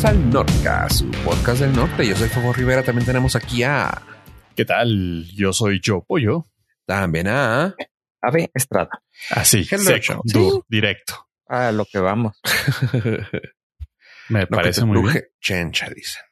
[0.00, 2.06] Bienvenidos al Nordcast, su podcast del norte.
[2.06, 2.84] Yo soy Fabo Rivera.
[2.84, 4.00] También tenemos aquí a.
[4.54, 5.24] ¿Qué tal?
[5.34, 6.46] Yo soy Joe Pollo.
[6.86, 7.74] También a.
[8.22, 8.90] Ave Estrada.
[9.30, 10.32] Así, seco, Sí.
[10.32, 11.26] duro, directo.
[11.48, 12.38] A lo que vamos.
[14.28, 15.24] Me Lo que parece te muy bien.
[15.40, 16.22] chencha, dicen.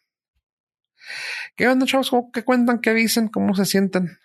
[1.57, 2.11] ¿Qué onda, chavos?
[2.11, 2.81] ¿Cómo, ¿Qué cuentan?
[2.81, 3.27] ¿Qué dicen?
[3.29, 4.17] ¿Cómo se sienten?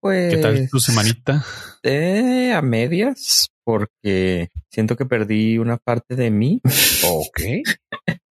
[0.00, 1.44] Pues ¿Qué tal tu semanita?
[1.82, 6.62] eh, a medias, porque siento que perdí una parte de mí.
[7.04, 7.40] Ok.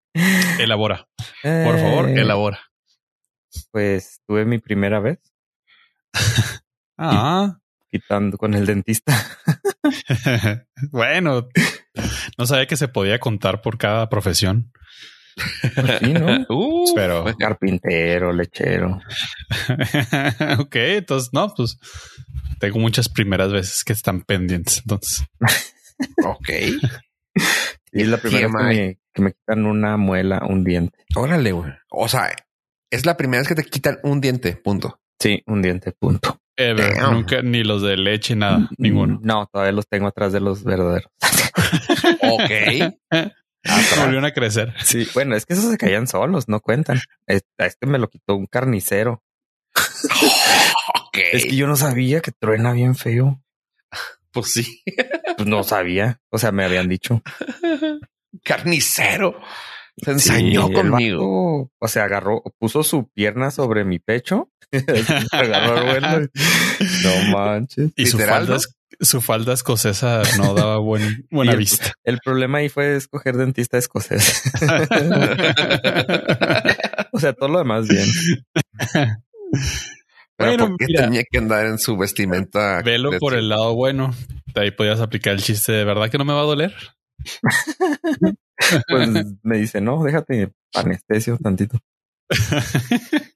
[0.60, 1.08] Elabora.
[1.42, 2.60] Por favor, Eh, elabora.
[3.72, 5.20] Pues tuve mi primera vez
[6.98, 7.58] Ah,
[7.92, 9.14] quitando con el dentista.
[10.92, 11.48] bueno,
[12.38, 14.72] no sabía que se podía contar por cada profesión,
[16.02, 16.46] Sí, ¿no?
[16.50, 19.00] Uh, pero Carpintero, lechero.
[20.60, 21.78] ok, entonces no, pues
[22.60, 24.80] tengo muchas primeras veces que están pendientes.
[24.80, 25.24] Entonces,
[26.26, 26.50] ok.
[27.92, 31.06] Y es la primera vez que me, que me quitan una muela, un diente.
[31.16, 31.72] Órale, güey.
[31.90, 32.32] O sea,
[32.92, 34.56] es la primera vez que te quitan un diente.
[34.56, 35.00] Punto.
[35.20, 36.40] Sí, un diente, punto.
[36.56, 37.14] ever, Damn.
[37.14, 39.20] nunca ni los de leche, nada, ninguno.
[39.24, 41.12] No, todavía los tengo atrás de los verdaderos.
[42.22, 42.94] Ok.
[44.00, 44.74] Volvieron a crecer.
[44.84, 47.00] Sí, bueno, es que esos se caían solos, no cuentan.
[47.28, 49.22] Es- A este me lo quitó un carnicero.
[49.76, 51.18] ok.
[51.34, 53.42] Es que yo no sabía que truena bien feo.
[54.32, 54.84] Pues sí.
[55.38, 56.20] Pues no sabía.
[56.32, 57.22] O sea, me habían dicho.
[58.44, 59.40] Carnicero.
[60.04, 61.62] Se ensañó Sí, conmigo.
[61.64, 64.52] vato, o sea, agarró, puso su pierna sobre mi pecho.
[65.32, 66.28] agarró el vuelo.
[67.04, 67.92] No manches.
[67.96, 68.58] Y su falda,
[69.00, 71.94] su falda escocesa no daba buen, buena Y el- vista.
[72.04, 74.44] El problema ahí fue escoger dentista escocés.
[77.14, 78.06] o sea, todo lo demás bien.
[80.40, 81.04] Pero Bueno, ¿por qué mira.
[81.04, 82.82] tenía que andar en su vestimenta?
[82.82, 84.16] Velo por el lado bueno.
[84.56, 86.74] De ahí podías aplicar el chiste de verdad que no me va a doler.
[88.90, 89.10] Pues
[89.42, 91.80] me dice, no, déjate anestesio tantito.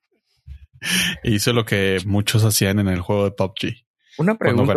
[1.24, 3.86] Hizo lo que muchos hacían en el juego de PUBG
[4.18, 4.76] Una pregunta.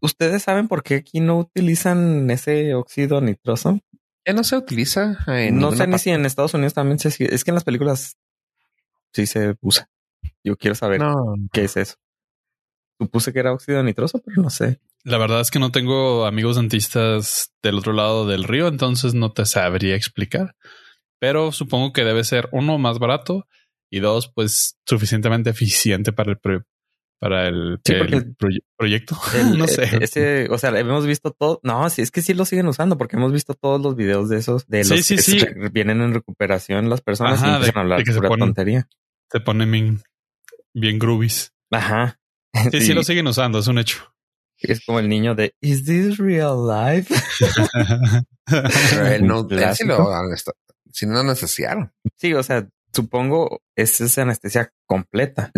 [0.00, 3.80] ¿Ustedes saben por qué aquí no utilizan ese óxido nitroso?
[4.24, 5.18] Ya no se utiliza.
[5.26, 5.98] en no sé ni parte.
[6.04, 7.34] si en Estados Unidos también se sigue.
[7.34, 8.16] Es que en las películas
[9.12, 9.90] sí se usa.
[10.44, 11.34] Yo quiero saber No.
[11.52, 11.94] qué es eso.
[13.00, 14.80] Supuse que era óxido nitroso, pero no sé.
[15.04, 19.32] La verdad es que no tengo amigos dentistas del otro lado del río, entonces no
[19.32, 20.56] te sabría explicar.
[21.20, 23.46] Pero supongo que debe ser uno más barato
[23.90, 26.64] y dos, pues suficientemente eficiente para el pro-
[27.20, 29.16] para el, Sí, el porque- proye- proyecto.
[29.34, 29.84] El- no sé.
[29.84, 31.58] e- Ese, o sea, hemos visto todo.
[31.64, 34.38] No, sí, es que sí lo siguen usando porque hemos visto todos los videos de
[34.38, 35.40] esos de Sí, los sí, que sí.
[35.40, 38.18] se- vienen en recuperación las personas Ajá, y de- empiezan a hablar de que se
[38.18, 38.88] pura ponen- tontería.
[39.32, 40.02] Se ponen bien,
[40.74, 41.52] bien groovies.
[41.70, 42.18] Ajá.
[42.70, 44.14] Sí, sí lo siguen usando, es un hecho.
[44.60, 47.14] Es como el niño de ¿Is this real life?
[48.46, 50.08] Pero él no, él sí lo
[50.90, 51.92] sí no anestesiaron.
[52.16, 55.52] Sí, o sea, supongo es esa anestesia completa,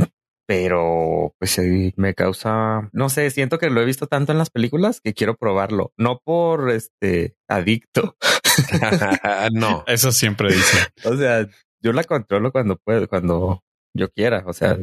[0.47, 4.51] pero pues sí, me causa, no sé, siento que lo he visto tanto en las
[4.51, 8.17] películas que quiero probarlo, no por este adicto.
[9.53, 9.85] no.
[9.87, 10.89] Eso siempre dice.
[11.05, 11.49] O sea,
[11.81, 13.63] yo la controlo cuando puedo, cuando
[13.95, 14.43] yo quiera.
[14.47, 14.79] O sea,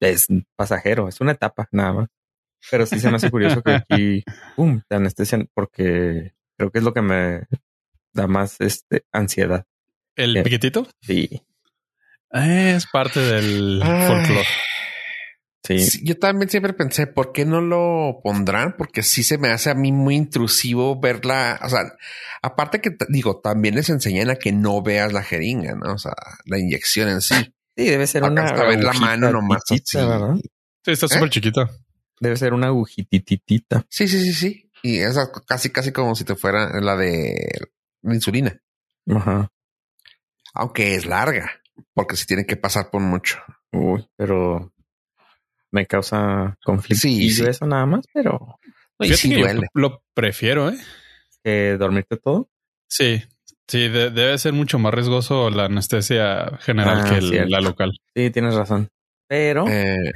[0.00, 2.08] es pasajero, es una etapa nada más.
[2.70, 4.24] Pero sí se me hace curioso que aquí,
[4.56, 7.42] pum, te anestesian porque creo que es lo que me
[8.12, 9.64] da más este ansiedad.
[10.16, 10.42] ¿El Eh.
[10.42, 10.86] piquetito?
[11.00, 11.42] Sí,
[12.32, 14.06] Es parte del Ay.
[14.08, 14.48] folclore.
[15.64, 15.78] sí.
[15.78, 18.74] Sí, yo también siempre pensé, ¿por qué no lo pondrán?
[18.76, 21.58] Porque sí se me hace a mí muy intrusivo verla.
[21.62, 21.80] O sea,
[22.42, 25.94] aparte que digo, también les enseñan a que no veas la jeringa, ¿no?
[25.94, 27.54] O sea, la inyección en sí.
[27.80, 29.62] Sí, debe ser una ver la mano nomás.
[29.66, 31.08] Sí, está ¿Eh?
[31.08, 31.66] súper chiquito.
[32.20, 33.86] Debe ser una agujititita.
[33.88, 34.70] Sí, sí, sí, sí.
[34.82, 37.48] Y es casi, casi como si te fuera la de
[38.02, 38.60] la insulina,
[39.08, 39.50] Ajá.
[40.52, 41.50] aunque es larga,
[41.94, 43.38] porque se tiene que pasar por mucho.
[43.72, 44.74] Uy, pero
[45.70, 47.00] me causa conflicto.
[47.00, 47.46] Sí, sí.
[47.46, 48.58] eso nada más, pero
[48.98, 49.68] Y sí que yo duele.
[49.72, 50.78] Lo prefiero, ¿eh?
[51.42, 52.50] que dormirte todo.
[52.88, 53.22] Sí,
[53.70, 57.92] sí, de- debe ser mucho más riesgoso la anestesia general Ah, que el- la local.
[58.14, 58.88] Sí, tienes razón.
[59.28, 60.12] Pero Eh,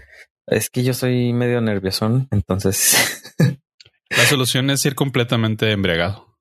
[0.46, 3.22] Es que yo soy medio nerviosón, entonces.
[4.10, 6.36] La solución es ir completamente embriagado,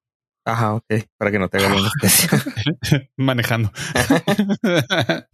[0.45, 0.83] Ajá, ok.
[1.17, 2.29] Para que no te haga la anestesia.
[3.17, 3.71] manejando.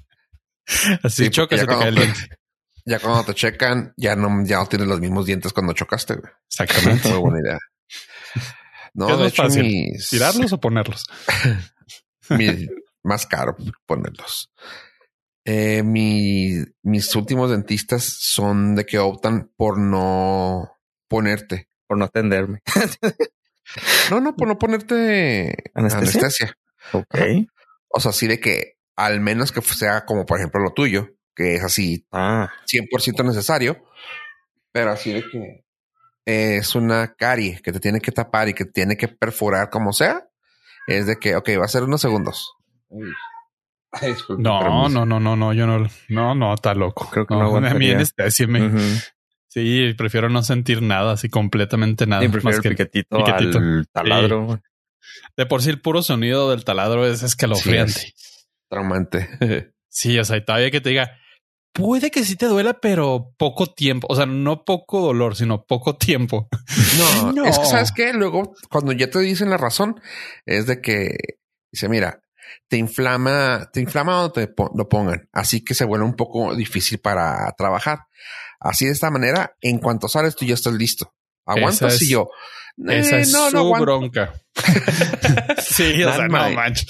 [1.03, 2.35] Así Sí, porque chocas ya y te cae el cuando- diente.
[2.85, 6.15] ya cuando te checan, ya no, ya no tienes los mismos dientes cuando chocaste.
[6.15, 6.31] güey.
[6.47, 7.11] Exactamente.
[7.15, 7.57] Buena idea.
[8.93, 9.63] No, ¿Qué es de más hecho, fácil?
[9.63, 11.05] mis, ¿Tirarlos o ponerlos?
[12.29, 12.67] mi-
[13.03, 13.55] más caro
[13.85, 14.51] ponerlos.
[15.45, 20.71] Eh, mi- mis últimos dentistas son de que optan por no
[21.07, 21.67] ponerte.
[21.87, 22.59] por no atenderme.
[24.09, 25.99] No, no, por no ponerte ¿Anestesia?
[26.21, 26.57] anestesia.
[26.91, 27.15] Ok.
[27.89, 31.53] O sea, sí de que al menos que sea como por ejemplo lo tuyo, que
[31.55, 33.77] es así Ah, 100% necesario,
[34.71, 35.63] pero así de que
[36.25, 40.27] es una carie que te tiene que tapar y que tiene que perforar como sea,
[40.87, 42.53] es de que, ok, va a ser unos segundos.
[44.37, 47.09] No, no, no, no, no, yo no, no, no, está loco.
[47.11, 48.79] Creo que no a mí anestesia me- ujú.
[49.47, 52.21] Sí, prefiero no sentir nada, así completamente nada.
[52.21, 53.57] Sí, prefiero más el que piquetito, piquetito.
[53.57, 54.61] al taladro.
[55.35, 57.91] de por sí el puro sonido del taladro es Sí, escalofriante.
[58.15, 59.27] es traumante.
[59.91, 61.17] Sí, o sea, y todavía que te diga,
[61.79, 64.07] puede que sí te duela, pero poco tiempo.
[64.09, 66.47] O sea, no poco dolor, sino poco tiempo.
[67.23, 67.45] No, No.
[67.45, 69.99] es que sabes que luego cuando ya te dicen la razón
[70.45, 71.15] es de que
[71.71, 72.21] dice, mira,
[72.67, 76.99] te inflama, te inflama donde te lo pongan, así que se vuelve un poco difícil
[76.99, 77.99] para trabajar.
[78.59, 81.13] Así de esta manera, en cuanto sales tú ya estás listo.
[81.45, 81.95] ¿Aguantas?
[81.95, 82.29] Es- y yo,
[82.87, 83.85] Esa "Eh, es no, su no aguanto".
[83.85, 84.33] bronca.
[85.61, 86.87] sí, o sea, no manches.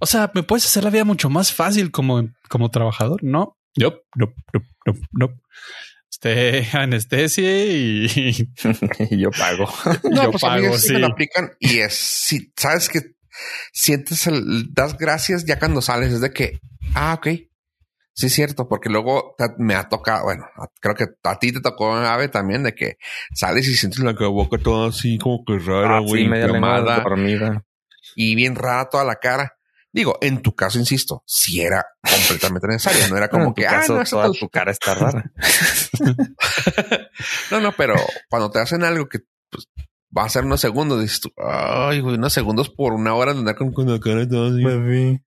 [0.00, 3.22] O sea, me puedes hacer la vida mucho más fácil como, como trabajador.
[3.24, 5.40] No, no, no, no, no, no.
[6.10, 8.06] Usted anestesia y
[9.10, 9.68] y yo pago.
[10.04, 11.12] No, yo pues a mí pago, sí me lo sí.
[11.12, 13.00] aplican y es, si sabes que
[13.72, 16.58] sientes el, das gracias ya cuando sales, es de que,
[16.94, 17.28] ah, ok.
[18.14, 21.60] Sí, es cierto, porque luego me ha tocado, bueno, a- creo que a ti te
[21.60, 22.96] tocó ave también de que
[23.32, 27.00] sales y sientes la boca toda así como que rara, Ah, güey, sí, media inflamada
[27.04, 27.64] dormida.
[28.16, 29.54] y bien rara toda la cara.
[29.92, 33.94] Digo, en tu caso, insisto, si era completamente necesario, no era Como que, ah, caso,
[33.94, 35.32] no, eso toda tu cara está rara.
[37.50, 37.94] no, no, pero
[38.28, 39.20] cuando te hacen algo que
[39.50, 39.68] pues,
[40.16, 43.40] va a ser unos segundos, dices tú, ay, güey, unos segundos por una hora de
[43.40, 45.20] andar con, con la cara toda así.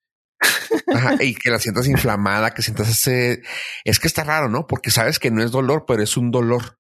[0.94, 3.42] Ajá, y que la sientas inflamada, que sientas ese.
[3.84, 4.68] Es que está raro, ¿no?
[4.68, 6.80] Porque sabes que no es dolor, pero es un dolor.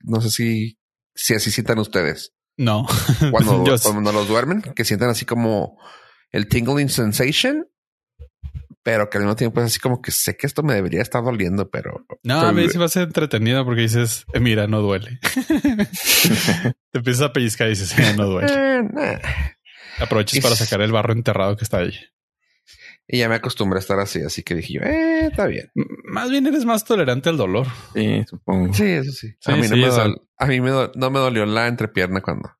[0.00, 0.78] No sé si,
[1.14, 2.86] si así sientan ustedes no.
[3.30, 5.78] cuando, Yo- cuando los duermen, que sientan así como
[6.32, 7.66] el tingling sensation,
[8.82, 11.22] pero que al mismo tiempo es así como que sé que esto me debería estar
[11.22, 14.80] doliendo, pero No, a mí sí va a ser entretenido porque dices, "Eh, mira, no
[14.80, 15.18] duele.
[16.90, 18.52] te empiezas a pellizcar y dices, "Eh, no duele.
[18.52, 19.18] Eh, nah.
[20.00, 21.92] Aprovechas Y para sacar el barro enterrado que está ahí.
[23.10, 25.70] Y ya me acostumbré a estar así, así que dije yo, eh, está bien.
[25.74, 27.66] M- Más bien eres más tolerante al dolor.
[27.94, 28.72] Sí, supongo.
[28.74, 29.28] Sí, eso sí.
[29.40, 31.66] Sí, a mí, no, me o sea- dol- a mí me no me dolió la
[31.68, 32.50] entrepierna cuando.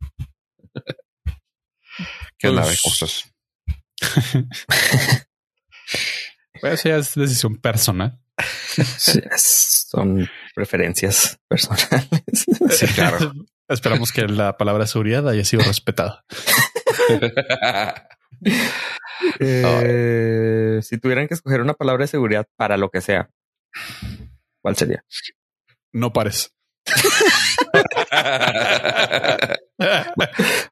[2.39, 3.35] ¿Qué onda, Pues- cosas?
[6.63, 8.19] Ya es decisión personal.
[8.99, 12.09] Sí, son preferencias personales.
[12.71, 13.33] Sí, claro.
[13.69, 16.25] Esperamos que la palabra seguridad haya sido respetada.
[19.41, 23.31] Eh, si tuvieran que escoger una palabra de seguridad para lo que sea,
[24.63, 25.05] ¿cuál sería?
[25.93, 26.55] No pares.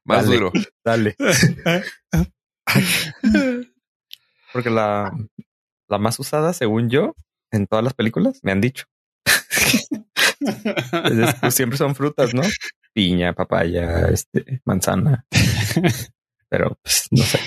[0.05, 0.51] Más duro.
[0.83, 1.15] Dale.
[4.53, 5.11] Porque la,
[5.87, 7.15] la más usada, según yo,
[7.51, 8.85] en todas las películas, me han dicho.
[10.39, 12.41] Es- pues siempre son frutas, ¿no?
[12.93, 15.25] Piña, papaya, este, manzana.
[16.49, 17.39] Pero pues, no sé.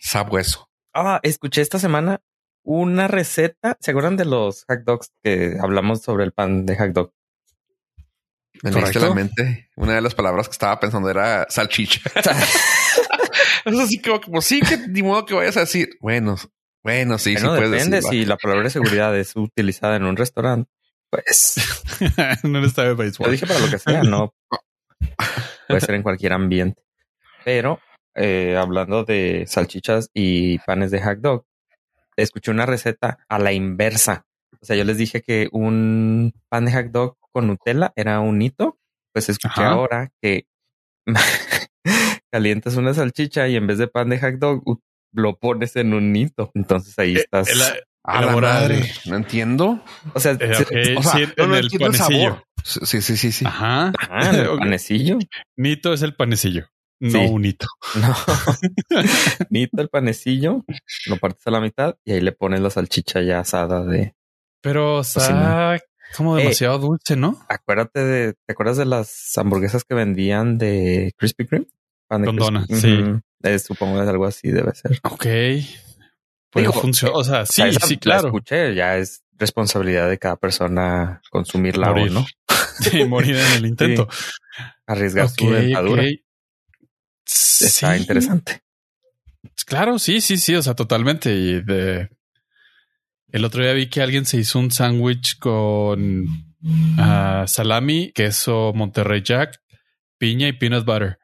[0.00, 0.68] Sabueso.
[0.94, 2.20] Ah, escuché esta semana
[2.62, 3.76] una receta.
[3.80, 7.12] ¿Se acuerdan de los hot dogs que hablamos sobre el pan de hot dog?
[8.62, 9.70] Me la mente.
[9.76, 12.00] Una de las palabras que estaba pensando era salchicha.
[13.64, 15.90] es así como, como sí que ni modo que vayas a decir.
[16.00, 16.36] Bueno,
[16.82, 18.10] bueno, sí, Bueno, sí puedes depende decirlo.
[18.10, 20.70] si la palabra de seguridad es utilizada en un restaurante.
[21.10, 21.54] Pues
[22.44, 23.30] no está de Lo béisbol.
[23.30, 24.34] dije para lo que sea, no
[25.68, 26.82] puede ser en cualquier ambiente.
[27.44, 27.80] Pero
[28.14, 31.44] eh, hablando de salchichas y panes de hot dog,
[32.16, 34.26] escuché una receta a la inversa.
[34.60, 38.42] O sea, yo les dije que un pan de hot dog con Nutella era un
[38.42, 38.78] hito.
[39.14, 39.70] Pues escuché Ajá.
[39.70, 40.46] ahora que
[42.30, 44.80] calientas una salchicha y en vez de pan de hot dog
[45.12, 46.50] lo pones en un hito.
[46.54, 47.48] Entonces ahí estás.
[47.48, 47.60] El-
[48.04, 48.90] A la madre.
[49.06, 49.82] No entiendo.
[50.14, 52.44] o sea, eh, O sea, sí, no, en no el entiendo el panecillo.
[52.64, 53.44] Sí, sí, sí, sí.
[53.46, 53.92] Ajá.
[54.10, 55.18] ah, en el panecillo.
[55.56, 56.66] Nito es el panecillo,
[57.00, 57.18] no Sí.
[57.18, 57.66] un hito.
[58.00, 58.14] No.
[59.50, 60.64] Nito el panecillo,
[61.06, 64.14] lo partes a la mitad y ahí le pones la salchicha ya asada de.
[64.62, 65.78] Pero está
[66.16, 67.38] como Eh, demasiado dulce, ¿no?
[67.48, 71.66] Acuérdate de, ¿te acuerdas de las hamburguesas que vendían de Krispy Kreme?
[72.08, 73.20] Pan de Con Krispy- dona, sí.
[73.42, 74.98] Eh, supongo que algo así debe ser.
[75.04, 75.26] Ok.
[76.50, 77.14] Pues Digo, funciona.
[77.14, 78.28] O sea, sí, O sea, sí, la claro.
[78.28, 82.10] escuché, ya es responsabilidad de cada persona consumirla Morir.
[82.10, 82.26] o no.
[82.80, 84.08] Sí, morir en el intento.
[84.86, 86.02] Arriesgar su Ok, dentadura.
[86.02, 86.08] ok.
[87.26, 88.62] Está Sí, interesante.
[89.66, 90.54] Claro, sí, sí, sí.
[90.54, 91.34] O sea, totalmente.
[91.34, 92.08] Y de
[93.32, 96.24] el otro día vi que alguien se hizo un sándwich con
[96.98, 99.60] ah, salami, queso Monterrey Jack,
[100.16, 101.18] piña y peanut butter.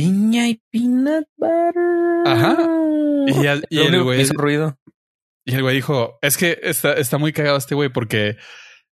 [0.00, 1.72] Piña y peanut butter.
[2.26, 2.54] Ajá.
[3.70, 4.78] Y, el güey hizo ruido.
[5.46, 8.36] y el güey dijo, es que está, está muy cagado este güey porque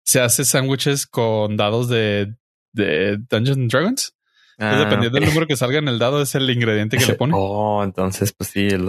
[0.06, 2.36] se hace sándwiches con dados de,
[2.74, 4.16] de Dungeons and Dragons.
[4.58, 7.16] Entonces, Ah, dependiendo del número que salga en el dado, es el ingrediente que le
[7.16, 7.34] pone.
[7.36, 8.68] Oh, entonces, pues sí.
[8.68, 8.88] el-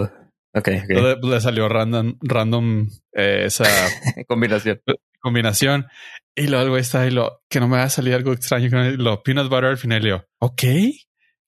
[0.53, 0.67] Ok.
[0.69, 3.65] Entonces, pues, le salió random, random eh, esa
[4.29, 4.79] Combinación.
[5.19, 5.85] combinación.
[6.33, 8.69] Y luego el güey está ahí, lo que no me va a salir algo extraño
[8.69, 10.05] con el- lo peanut butter al final.
[10.05, 10.63] Y yo, ok.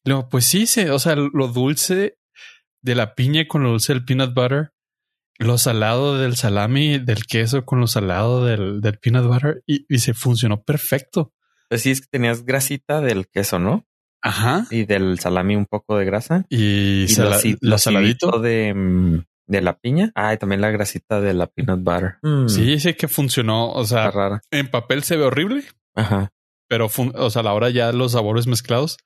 [0.08, 2.18] Luego, pues sí, se, o sea, lo dulce
[2.82, 4.72] de la piña con lo dulce del peanut butter,
[5.40, 10.00] lo salado del salami, del queso con lo salado del, del peanut butter y, y
[10.00, 11.34] se funcionó perfecto.
[11.70, 13.86] Pues sí, es que tenías grasita del queso, ¿no?
[14.22, 14.66] Ajá.
[14.72, 16.46] Y del salami un poco de grasa.
[16.50, 18.40] Y, Y sala- lo, aci- lo lo saladito.
[18.40, 20.12] de, mm, de la piña.
[20.16, 22.16] Ah, y también la grasita de la peanut butter.
[22.22, 23.72] Mm, Sí, sí que funcionó.
[23.74, 24.42] O sea, rara.
[24.52, 26.30] en papel se ve horrible, Ajá.
[26.70, 28.98] pero fun- o sea, a la hora ya los sabores mezclados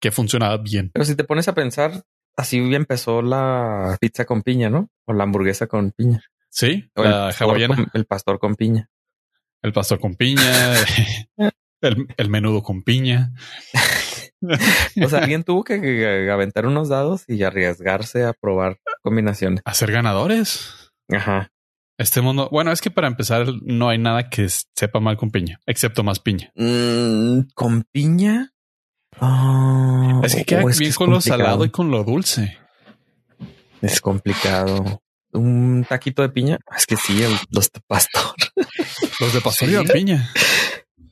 [0.00, 0.90] que funcionaba bien.
[0.92, 2.02] Pero si te pones a pensar,
[2.36, 4.88] así empezó la pizza con piña, ¿no?
[5.06, 6.22] O la hamburguesa con piña.
[6.48, 7.76] Sí, O el la pastor hawaiana.
[7.76, 8.88] con- el pastor con piña.
[9.62, 10.42] El pastor con piña,
[11.82, 13.32] el, el menudo con piña.
[15.04, 19.60] O sea, alguien tuvo que, aventar unos dados y arriesgarse a probar combinaciones.
[19.66, 20.90] Hacer ganadores.
[21.10, 21.50] Ajá.
[21.98, 25.60] Este mundo, bueno, es que para empezar no hay nada que sepa mal con piña,
[25.66, 26.50] excepto más piña.
[26.54, 28.52] Mm, con piña.
[29.18, 32.04] Ah, Es que queda oh, es que bien es con lo salado y con lo
[32.04, 32.58] dulce.
[33.80, 35.02] Es complicado.
[35.32, 36.58] Un taquito de piña.
[36.76, 38.34] Es que sí, el- los de pastor.
[39.20, 39.74] Los de pastor Sí.
[39.74, 40.30] y la piña.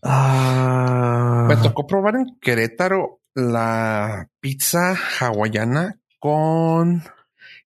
[0.03, 7.03] Ah, Me tocó probar en Querétaro la pizza hawaiana con,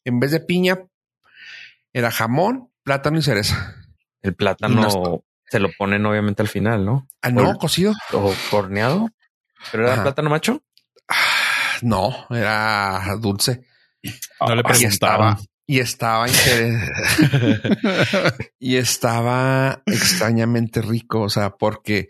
[0.04, 0.78] en vez de piña,
[1.92, 3.76] era jamón, plátano y cereza.
[4.22, 7.06] el plátano no se lo ponen obviamente al final, ¿no?
[7.22, 7.92] Ah, no, cocido.
[8.12, 9.08] O horneado.
[9.70, 10.02] Pero era Ajá.
[10.02, 10.62] plátano macho.
[11.08, 13.64] Ah, No, era dulce.
[14.40, 16.26] No le Ah, y estaba, y estaba
[18.58, 21.22] y estaba extrañamente rico.
[21.22, 22.08] O sea, porque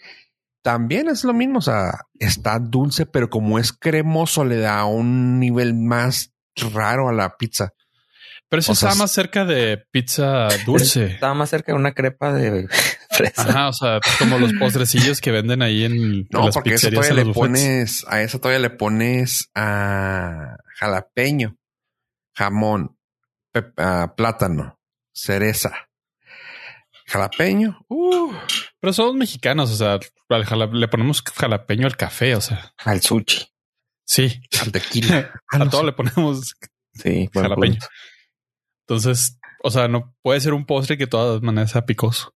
[0.62, 1.58] también es lo mismo.
[1.58, 6.32] O sea, está dulce, pero como es cremoso, le da un nivel más
[6.72, 7.72] raro a la pizza.
[8.48, 11.06] Pero eso O sea, está es- más cerca de pizza dulce.
[11.06, 12.68] Estaba más cerca de una crepa de
[13.12, 13.42] fresa.
[13.42, 17.24] Ajá, o sea, como los postrecillos que venden ahí en, No, las porque eso todavía
[17.24, 21.56] le pones, a eso todavía le pones a jalapeño,
[22.34, 22.96] jamón,
[23.76, 24.80] ah, plátano,
[25.12, 25.72] cereza,
[27.06, 27.84] jalapeño.
[27.88, 28.32] Uh,
[28.80, 29.98] Pero somos mexicanos, o sea,
[30.72, 33.46] le ponemos jalapeño al café, o sea, Al sushi.
[34.04, 34.40] sí.
[34.60, 35.30] al tequila.
[35.52, 35.86] Ah, a no todo sé.
[35.86, 36.54] le ponemos
[36.94, 37.72] Sí, Jalapeño.
[37.74, 37.86] punto.
[38.86, 42.34] Entonces, o sea, no puede ser un postre que de todas maneras sea picoso.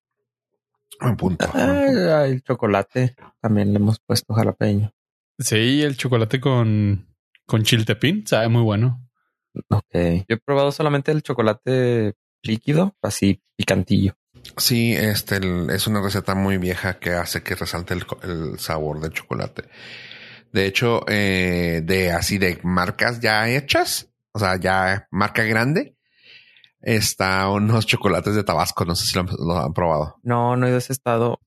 [1.00, 1.46] Buen punto.
[1.54, 4.92] Ah, el chocolate también le hemos puesto jalapeño.
[5.38, 7.08] Sí, el chocolate con,
[7.46, 9.00] con chiltepín sabe muy bueno.
[9.68, 9.92] Ok.
[10.28, 14.14] Yo he probado solamente el chocolate líquido, así picantillo.
[14.56, 19.00] Sí, este el- es una receta muy vieja que hace que resalte el, el sabor
[19.00, 19.64] del chocolate.
[20.52, 25.93] De hecho, eh, de así de marcas ya hechas, o sea, ya marca grande,
[26.84, 28.84] está unos chocolates de Tabasco.
[28.84, 30.16] No sé si lo, han- lo han probado.
[30.22, 31.40] No, no he ido a ese estado.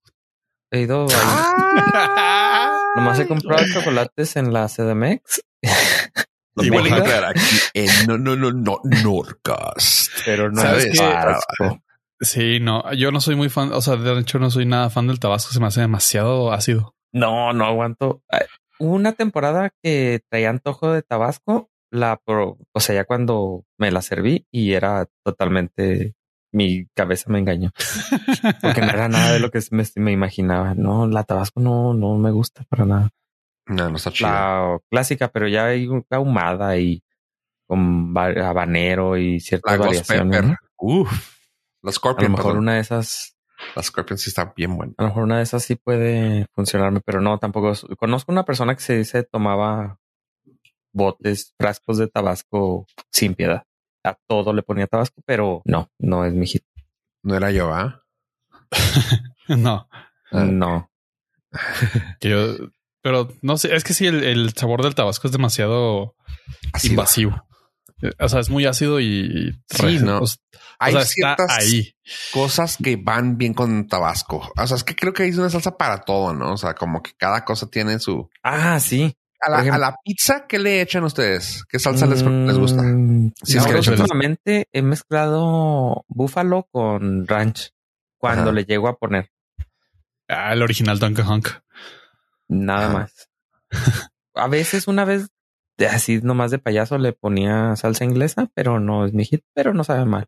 [0.72, 1.15] He ido ahí.
[1.15, 2.77] Ah.
[2.96, 5.41] Nomás he comprado chocolates en la CDMX.
[6.60, 10.10] Igual Mérida, aclarar aquí en no, no, no, no, Norcas.
[10.25, 11.06] pero no ¿Sabes es qué?
[11.06, 11.79] Tabasco.
[12.20, 15.06] Sí, no, yo no soy muy fan, o sea, de hecho no soy nada fan
[15.06, 16.96] del tabasco, se me hace demasiado ácido.
[17.13, 18.24] No, no aguanto.
[18.79, 24.01] Una temporada que traía antojo de Tabasco, la pro- o sea, ya cuando me la
[24.01, 26.15] serví y era totalmente
[26.53, 27.72] mi cabeza me engañó
[28.62, 30.74] porque no era nada de lo que me, me imaginaba.
[30.75, 33.10] No, la Tabasco no, no me gusta para nada.
[33.67, 34.29] No, no está chido.
[34.29, 37.03] La clásica, pero ya hay ahumada y
[37.67, 40.44] con habanero y ciertas La variaciones.
[40.44, 40.56] ¿no?
[40.77, 41.12] Uf.
[41.84, 42.60] La A lo Scorpion, mejor perdón.
[42.63, 43.36] una de esas
[43.75, 44.94] La Scorpion sí está bien buena.
[44.98, 47.74] A lo mejor una de esas sí puede funcionarme, pero no, tampoco.
[47.98, 50.00] Conozco una persona que se dice tomaba
[50.98, 53.63] botes, frascos de tabasco sin piedad.
[54.04, 56.63] A todo le ponía tabasco, pero no, no es mi hit.
[57.24, 58.04] No era yo, ¿ah?
[59.48, 59.88] no,
[60.32, 60.44] Ah.
[60.44, 60.92] No.
[62.22, 62.56] yo,
[63.01, 66.16] pero no sé, es que sí, el, el sabor del tabasco es demasiado
[66.74, 66.92] Ácido.
[66.94, 67.44] invasivo.
[68.01, 70.20] Eh, O sea, es muy ácido y Sí, no.
[70.20, 70.38] o sea,
[70.80, 71.94] Hay está ciertas ahí.
[72.34, 74.51] cosas que van bien con Tabasco.
[74.58, 76.54] O sea, es que creo que hay una salsa para todo, ¿no?
[76.54, 78.30] O sea, como que cada cosa tiene su.
[78.44, 79.16] Ah, sí.
[79.41, 81.63] A la, Por ejemplo- a la pizza, ¿qué le echan ustedes?
[81.70, 82.82] ¿Qué salsa les, les gusta?
[82.82, 87.70] Mm, Sí, no, es que últimamente he mezclado búfalo con ranch
[88.17, 88.51] cuando Ajá.
[88.53, 89.29] le llego a poner
[90.27, 91.50] Ah, el original Donkey Honk.
[92.48, 93.29] nada más.
[94.34, 95.27] A veces, una vez
[95.89, 99.84] así nomás de payaso le ponía salsa inglesa, pero no es mi hit, pero no
[99.84, 100.25] sabe mal.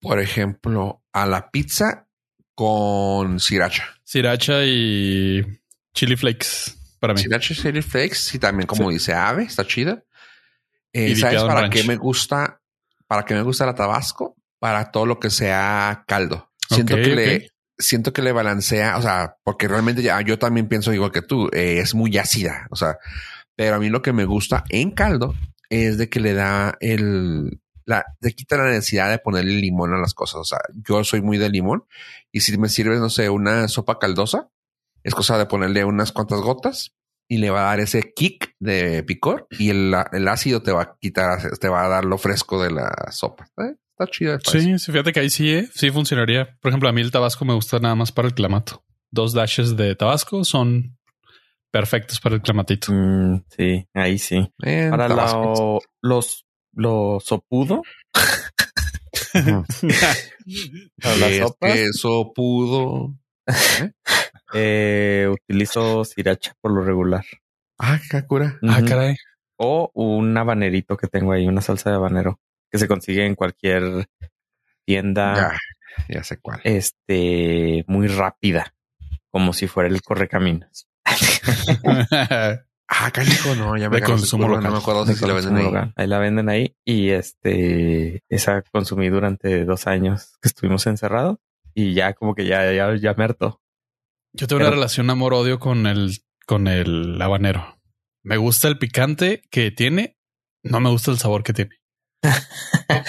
[0.00, 2.08] Por ejemplo, a la pizza
[2.54, 3.84] con sriracha.
[4.04, 5.44] Sriracha y
[5.94, 6.74] chili flakes
[7.06, 7.22] para mí.
[7.22, 10.02] Y chili flakes y también como dice Ave, está chida.
[10.92, 11.72] Eh, Y ¿Sabes para ranch.
[11.72, 12.60] qué me gusta?
[13.06, 14.36] Para qué me gusta la Tabasco?
[14.58, 16.50] Para todo lo que sea caldo.
[16.68, 20.92] Siento que le siento que le balancea, o sea, porque realmente ya yo también pienso
[20.92, 22.98] igual que tú, eh, es muy ácida, o sea,
[23.54, 25.34] pero a mí lo que me gusta en caldo
[25.68, 29.98] es de que le da el la te quita la necesidad de ponerle limón a
[29.98, 30.58] las cosas, o sea,
[30.88, 31.84] yo soy muy de limón
[32.32, 34.48] y si me sirves no sé, una sopa caldosa,
[35.06, 36.92] es cosa de ponerle unas cuantas gotas
[37.28, 40.82] y le va a dar ese kick de picor y el, el ácido te va
[40.82, 43.48] a quitar, te va a dar lo fresco de la sopa.
[43.58, 43.76] ¿eh?
[43.92, 44.38] Está chido.
[44.44, 45.68] Sí, sí, fíjate que ahí sí, ¿eh?
[45.72, 46.58] sí funcionaría.
[46.60, 48.84] Por ejemplo, a mí el tabasco me gusta nada más para el clamato.
[49.12, 50.98] Dos dashes de tabasco son
[51.70, 52.92] perfectos para el clamatito.
[52.92, 54.52] Mm, sí, ahí sí.
[54.58, 57.82] En Para lo, los, lo sopudo.
[59.34, 63.14] Para las Es sopas, que eso pudo.
[64.56, 67.24] eh, utilizo sriracha por lo regular.
[67.78, 68.58] Ah, cura.
[68.68, 69.16] Ah, caray.
[69.56, 74.08] O un habanerito que tengo ahí, una salsa de habanero que se consigue en cualquier
[74.84, 75.34] tienda,
[76.06, 76.60] Ya, ya sé cuál.
[76.64, 78.74] este, muy rápida,
[79.30, 80.88] como si fuera el correcaminos.
[82.88, 84.62] Ah, canijo, no, ya me consumo local.
[84.62, 85.64] No me acuerdo si lo venden ahí.
[85.64, 85.92] local.
[85.96, 91.38] Ahí la venden ahí y este, esa consumí durante dos años que estuvimos encerrados
[91.74, 93.60] y ya como que ya, ya, ya me hartó.
[94.36, 97.78] Yo tengo Pero- una relación amor-odio con el, con el habanero.
[98.22, 100.16] Me gusta el picante que tiene.
[100.62, 101.70] No me gusta el sabor que tiene.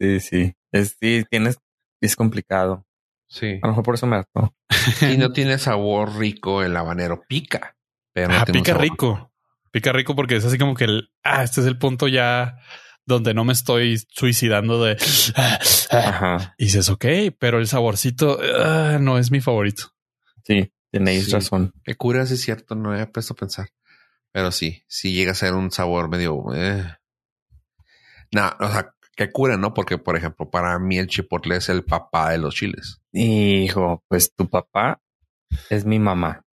[0.00, 0.52] Sí, sí.
[0.72, 1.58] Es, sí, tienes,
[2.00, 2.84] es complicado.
[3.28, 3.60] Sí.
[3.62, 4.52] A lo mejor por eso me hartó.
[5.00, 7.22] Y no tiene sabor rico el habanero.
[7.28, 7.76] Pica.
[8.12, 8.82] Pero no Ah, tiene pica sabor.
[8.82, 9.32] rico.
[9.70, 12.56] Pica rico porque es así como que el, ah, este es el punto ya
[13.06, 14.96] donde no me estoy suicidando de
[15.90, 16.54] Ajá.
[16.58, 17.04] y dices, ok,
[17.38, 19.92] pero el saborcito ah, no es mi favorito.
[20.44, 21.32] Sí, tenéis Sí.
[21.32, 21.72] razón.
[21.82, 23.68] Que cura, sí es cierto, no he puesto a pensar.
[24.30, 26.44] Pero sí, sí llega a ser un sabor medio.
[26.54, 26.84] Eh.
[28.32, 29.74] No, o sea, que cura, ¿no?
[29.74, 33.00] Porque, por ejemplo, para mí el chipotle es el papá de los chiles.
[33.12, 35.00] Hijo, pues tu papá
[35.68, 36.44] es mi mamá.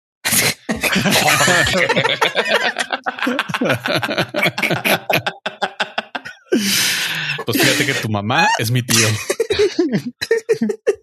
[7.45, 9.07] Pues fíjate que tu mamá es mi tío.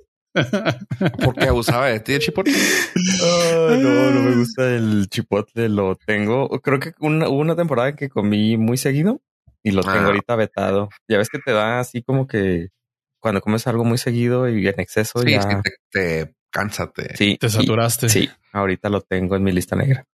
[1.24, 2.52] Porque abusaba de ti el chipotle.
[3.80, 5.68] No, no me gusta el chipotle.
[5.68, 6.48] Lo tengo.
[6.60, 9.20] Creo que una, hubo una temporada en que comí muy seguido
[9.62, 10.06] y lo tengo Ah.
[10.06, 10.88] ahorita vetado.
[11.08, 12.68] Ya ves que te da así como que
[13.20, 15.42] cuando comes algo muy seguido y en exceso Sí, ya.
[15.42, 15.70] sí, te,
[16.24, 17.16] te cánsate.
[17.16, 18.08] Sí, Te y- saturaste.
[18.08, 20.04] sí, ahorita lo tengo en mi lista negra.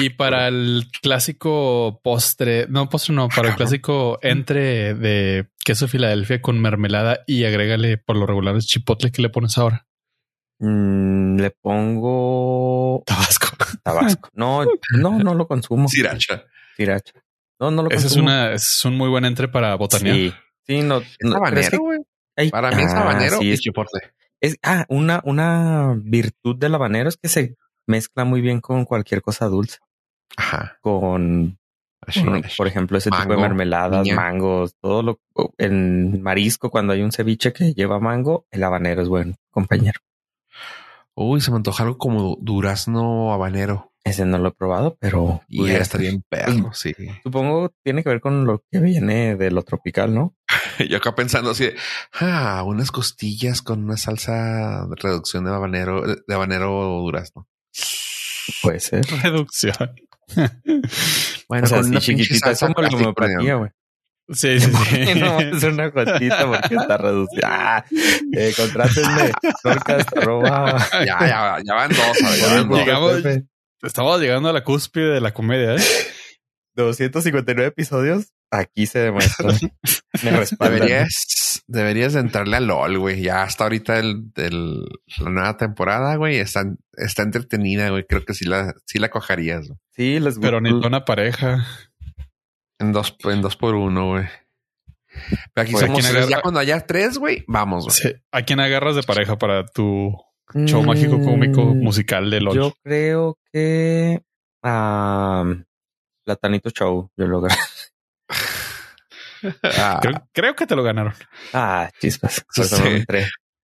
[0.00, 6.40] Y para el clásico postre, no postre, no, para el clásico entre de queso Filadelfia
[6.40, 9.86] con mermelada y agrégale por lo regular el chipotle que le pones ahora.
[10.60, 13.48] Mm, le pongo Tabasco.
[13.82, 14.28] tabasco.
[14.34, 14.64] No,
[14.96, 15.88] no, no lo consumo.
[15.88, 16.44] Sriracha.
[16.76, 17.12] Sriracha.
[17.60, 18.24] No, no lo Ese es consumo.
[18.26, 20.14] una, es un muy buen entre para botanear.
[20.16, 20.32] Sí,
[20.66, 20.98] sí, no.
[20.98, 22.04] Es no, pero es que habanero,
[22.36, 22.50] güey.
[22.50, 24.00] Para mí es Ah, habanero sí, y es- chipotle.
[24.40, 27.56] Es, ah, una, una virtud del habanero es que se
[27.88, 29.78] mezcla muy bien con cualquier cosa dulce.
[30.36, 30.78] Ajá.
[30.80, 31.58] Con,
[32.56, 35.20] por ejemplo, ese tipo de mermeladas, mangos, todo lo
[35.58, 40.00] en marisco, cuando hay un ceviche que lleva mango, el habanero es buen compañero.
[41.14, 43.92] Uy, se me antoja algo como durazno habanero.
[44.04, 46.94] Ese no lo he probado, pero Y ya estaría en perro, sí.
[47.22, 50.34] Supongo tiene que ver con lo que viene de lo tropical, ¿no?
[50.88, 51.76] Yo acá pensando así, de,
[52.20, 57.48] ah, unas costillas con una salsa de reducción de habanero, de habanero durazno.
[58.62, 59.04] Puede ser.
[59.22, 59.74] Reducción.
[61.48, 63.70] Bueno, o sea, con una chiquitita, es como la homeopatía, güey.
[64.30, 65.14] Sí, sí, sí.
[65.18, 67.48] no, es una gotita porque está reducida.
[67.50, 67.84] Ah,
[68.36, 69.32] eh, contrátenme.
[70.16, 70.86] Arroba.
[71.06, 72.78] Ya, ya, ya van dos, a ver, ya van dos.
[72.78, 73.22] Llegamos-
[73.82, 75.82] Estamos llegando a la cúspide de la comedia, ¿eh?
[76.74, 78.26] 259 episodios.
[78.50, 79.50] Aquí se demuestra.
[80.22, 80.80] Me respaldan.
[80.80, 81.14] Deberías,
[81.66, 83.22] deberías de entrarle a LOL, güey.
[83.22, 84.84] Ya hasta ahorita el, el-
[85.18, 88.04] la nueva temporada, güey, está, está entretenida, güey.
[88.06, 89.68] Creo que sí la, sí la cojarías.
[89.68, 89.78] güey.
[89.90, 91.64] Sí, les Pero ni una pareja.
[92.78, 94.26] En dos, en dos por uno, güey.
[95.54, 96.10] Pero aquí somos ¿quién tres.
[96.10, 96.28] agarra?
[96.30, 97.96] Ya cuando haya tres, güey, vamos, güey.
[97.96, 98.20] Sí.
[98.30, 100.12] ¿A quién agarras de pareja para tu
[100.66, 102.54] show mágico cómico Mm, musical de LOL?
[102.54, 104.22] Yo creo que
[104.62, 105.44] a
[106.24, 107.10] Platanito Show.
[107.16, 107.40] Yo lo
[109.62, 111.14] Ah, Creo, creo que te lo ganaron.
[111.52, 112.44] Ah, chispas.
[112.52, 112.64] Sí.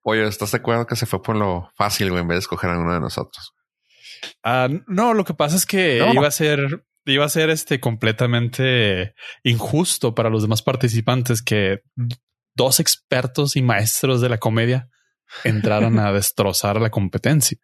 [0.02, 2.70] Oye, ¿estás de acuerdo que se fue por lo fácil, güey, en vez de escoger
[2.70, 3.52] a uno de nosotros?
[4.42, 6.12] Ah, no, lo que pasa es que No.
[6.14, 11.80] iba a ser iba a ser este completamente injusto para los demás participantes que
[12.54, 14.88] dos expertos y maestros de la comedia
[15.44, 17.58] entraran a destrozar la competencia.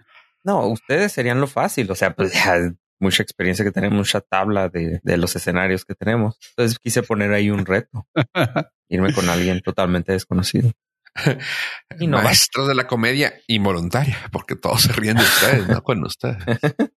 [0.44, 1.90] No, ustedes serían lo fácil.
[1.90, 2.58] O sea, pues ya
[3.00, 6.38] mucha experiencia que tenemos, mucha tabla de, de los escenarios que tenemos.
[6.50, 8.06] Entonces quise poner ahí un reto,
[8.88, 10.70] irme con alguien totalmente desconocido.
[11.98, 16.04] Y no Maestros de la comedia involuntaria, porque todos se ríen de ustedes, no con
[16.04, 16.38] ustedes.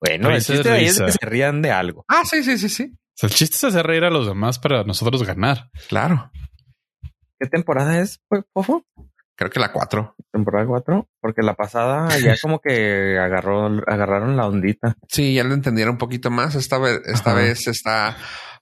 [0.00, 2.04] bueno, el chiste es que se rían de algo.
[2.08, 2.92] Ah, sí, sí, sí, sí.
[3.22, 5.70] el chiste es hacer reír a los demás para nosotros ganar.
[5.88, 6.30] Claro.
[7.38, 8.20] ¿Qué temporada es,
[8.52, 8.84] Pofo?
[9.36, 10.16] Creo que la 4.
[10.30, 14.96] Temporada 4, porque la pasada ya como que agarró, agarraron la ondita.
[15.08, 16.54] Sí, ya lo entendieron un poquito más.
[16.54, 18.16] Esta vez, esta vez está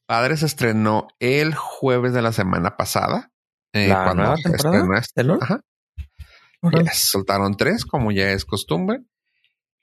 [0.07, 3.31] Padre se estrenó el jueves de la semana pasada.
[3.73, 4.99] Eh, la nueva temporada.
[4.99, 5.61] Este, Ajá.
[6.93, 9.01] soltaron tres, como ya es costumbre.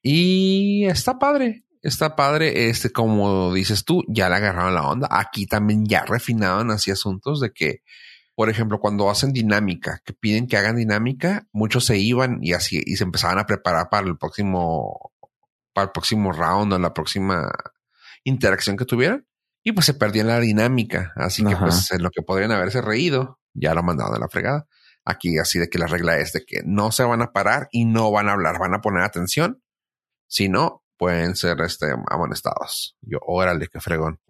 [0.03, 1.65] Y está padre.
[1.81, 2.69] Está padre.
[2.69, 5.07] Este, como dices tú, ya le agarraron la onda.
[5.09, 7.79] Aquí también ya refinaron así asuntos de que
[8.39, 12.81] por ejemplo, cuando hacen dinámica, que piden que hagan dinámica, muchos se iban y así
[12.85, 15.11] y se empezaban a preparar para el próximo,
[15.73, 17.51] para el próximo round o la próxima
[18.23, 19.27] interacción que tuvieran.
[19.61, 21.11] Y pues se perdían la dinámica.
[21.17, 24.67] Así que pues en lo que podrían haberse reído, ya lo mandaron a la fregada.
[25.03, 27.83] Aquí así de que la regla es de que no se van a parar y
[27.83, 29.61] no van a hablar, van a poner atención.
[30.29, 32.95] Si no, pueden ser este, amonestados.
[33.01, 34.21] Yo, órale, qué fregón.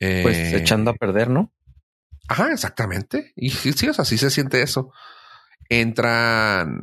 [0.00, 1.52] pues echando a perder, ¿no?
[2.28, 3.32] Ajá, exactamente.
[3.34, 4.92] Y sí, o sea, sí se siente eso.
[5.68, 6.82] Entran,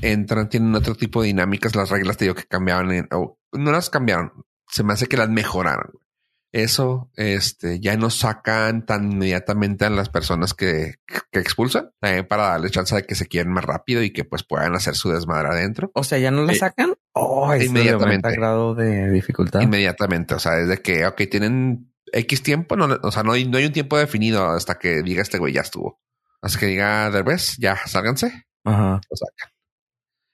[0.00, 1.76] entran, tienen otro tipo de dinámicas.
[1.76, 4.32] Las reglas te digo que cambiaban, o no las cambiaron.
[4.68, 5.92] Se me hace que las mejoraron.
[6.52, 10.96] Eso, este, ya no sacan tan inmediatamente a las personas que,
[11.30, 14.74] que expulsan, para darle chance de que se quieren más rápido y que pues puedan
[14.74, 15.92] hacer su desmadre adentro.
[15.94, 16.94] O sea, ya no la sacan.
[17.12, 18.32] Oh, inmediatamente.
[18.32, 19.60] grado de dificultad.
[19.60, 20.34] Inmediatamente.
[20.34, 23.66] O sea, desde que, ok, tienen X tiempo, no, o sea, no hay, no hay
[23.66, 26.00] un tiempo definido hasta que diga este güey ya estuvo.
[26.42, 28.46] Hasta que diga Derbez, ya sálganse.
[28.64, 29.00] Ajá.
[29.08, 29.50] Lo sacan.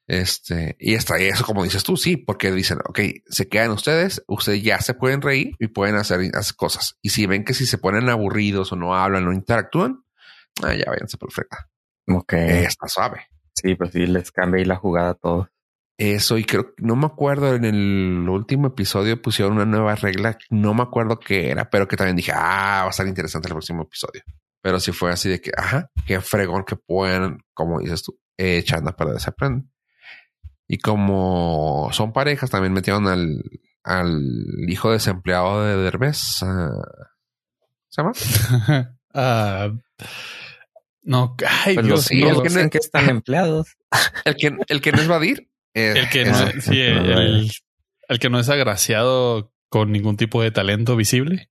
[0.09, 4.63] Este, y está eso, como dices tú, sí, porque dicen, ok, se quedan ustedes, ustedes
[4.63, 6.97] ya se pueden reír y pueden hacer, las cosas.
[7.03, 10.05] Y si ven que si se ponen aburridos o no hablan o interactúan,
[10.63, 11.69] ah, ya váyanse por frega.
[12.09, 12.35] Ok.
[12.35, 13.27] Está suave.
[13.53, 15.49] Sí, pues sí, les cambia ahí la jugada a todos.
[15.99, 20.75] Eso, y creo, no me acuerdo, en el último episodio pusieron una nueva regla, no
[20.75, 23.83] me acuerdo qué era, pero que también dije, ah, va a estar interesante el próximo
[23.83, 24.23] episodio.
[24.61, 28.95] Pero si fue así de que, ajá, qué fregón que puedan, como dices tú, echando
[28.95, 29.65] para desaprender.
[30.69, 33.43] Y como son parejas, también metieron al,
[33.83, 34.23] al
[34.69, 36.43] hijo desempleado de Derbez.
[36.43, 36.83] Uh,
[37.89, 38.13] ¿Se llama?
[39.15, 39.79] uh,
[41.05, 43.77] no, ay, Dios, sí, el que, no, están empleados.
[44.27, 48.49] El que, el que no es Vadir el, que no, sí, el, que no es
[48.49, 51.51] agraciado con ningún tipo de talento visible.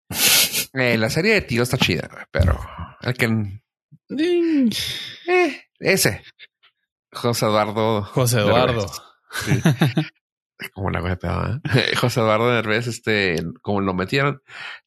[0.74, 2.60] Eh, la serie de tío está chida, pero
[3.02, 3.62] el que
[5.28, 6.24] eh, ese
[7.16, 8.04] José Eduardo.
[8.04, 8.86] José Eduardo.
[10.74, 11.96] como la web, ¿eh?
[11.98, 14.42] José Eduardo Nervés, este, como lo metieron,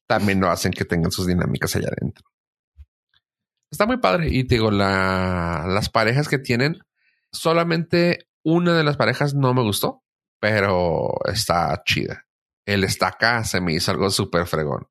[0.07, 2.24] también lo hacen que tengan sus dinámicas allá adentro.
[3.70, 4.29] Está muy padre.
[4.31, 6.79] Y digo, la, las parejas que tienen,
[7.33, 10.03] solamente una de las parejas no me gustó,
[10.40, 12.27] pero está chida.
[12.66, 14.88] El estaca se me hizo algo súper fregón.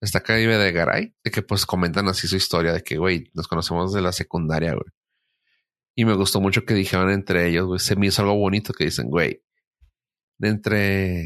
[0.00, 3.46] Estaca vive de Garay, de que pues comentan así su historia de que, güey, nos
[3.46, 4.86] conocemos de la secundaria, güey.
[5.94, 8.84] Y me gustó mucho que dijeron entre ellos, güey, se me hizo algo bonito que
[8.84, 9.44] dicen, güey,
[10.40, 11.24] entre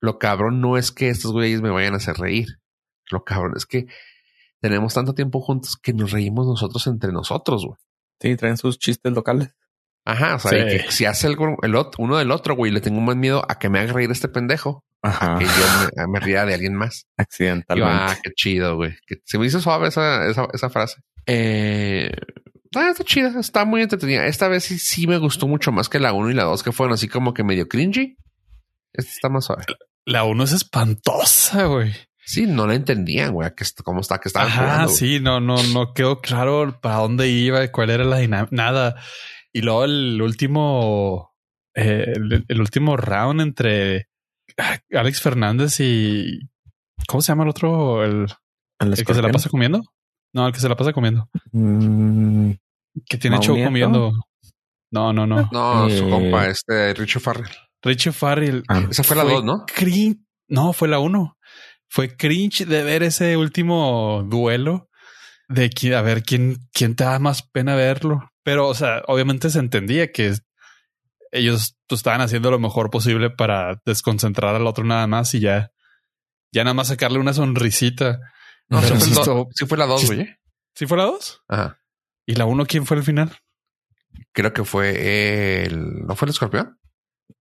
[0.00, 2.60] lo cabrón no es que estos güeyes me vayan a hacer reír.
[3.10, 3.86] Lo cabrón es que
[4.60, 7.78] tenemos tanto tiempo juntos que nos reímos nosotros entre nosotros, güey.
[8.20, 9.54] Sí, traen sus chistes locales.
[10.04, 13.14] Ajá, o sea, que si hace el otro, uno del otro, güey, le tengo más
[13.14, 15.36] miedo a que me haga reír este pendejo, Ajá.
[15.36, 17.06] a que yo me, ría de alguien más.
[17.16, 18.12] Accidentalmente.
[18.12, 18.94] ah, qué chido, güey.
[19.24, 21.02] Se me hizo suave esa, esa, esa frase.
[21.26, 22.10] Eh,
[22.74, 24.26] ah, está chida, está muy entretenida.
[24.26, 26.72] Esta vez sí, sí me gustó mucho más que la 1 y la 2, que
[26.72, 28.16] fueron así como que medio cringy.
[28.92, 29.64] Esta está más suave.
[30.04, 31.94] La 1 es espantosa, güey.
[32.24, 35.92] Sí, no la entendían, güey, que cómo está, que estaba Ah, sí, no, no, no
[35.92, 38.96] quedó claro para dónde iba, cuál era la dinámica, nada.
[39.52, 41.34] Y luego el último,
[41.74, 42.14] eh,
[42.48, 44.08] el, último round entre
[44.90, 46.40] Alex Fernández y
[47.06, 48.04] ¿cómo se llama el otro?
[48.04, 48.26] El,
[48.78, 49.82] el, que se la pasa comiendo.
[50.32, 51.28] No, el que se la pasa comiendo.
[51.52, 52.52] Mm,
[53.06, 54.12] que tiene show comiendo.
[54.90, 55.48] No, no, no.
[55.52, 57.50] No, su compa, este Richie Farrell.
[57.82, 58.62] Richie Farrell.
[58.68, 59.66] Ah, esa fue la dos, ¿no?
[60.48, 61.38] No, fue la uno.
[61.88, 64.88] Fue cringe de ver ese último duelo
[65.48, 68.31] de a ver quién, quién te da más pena verlo.
[68.42, 70.34] Pero, o sea, obviamente se entendía que
[71.30, 75.70] ellos pues, estaban haciendo lo mejor posible para desconcentrar al otro nada más y ya,
[76.52, 78.18] ya nada más sacarle una sonrisita.
[78.68, 80.28] No, Pero sí, fue, sí fue la dos, sí- güey.
[80.74, 81.42] ¿Sí fue la dos?
[81.48, 81.78] Ajá.
[82.26, 83.36] ¿Y la uno quién fue el final?
[84.32, 86.06] Creo que fue el.
[86.06, 86.78] ¿No fue el escorpión?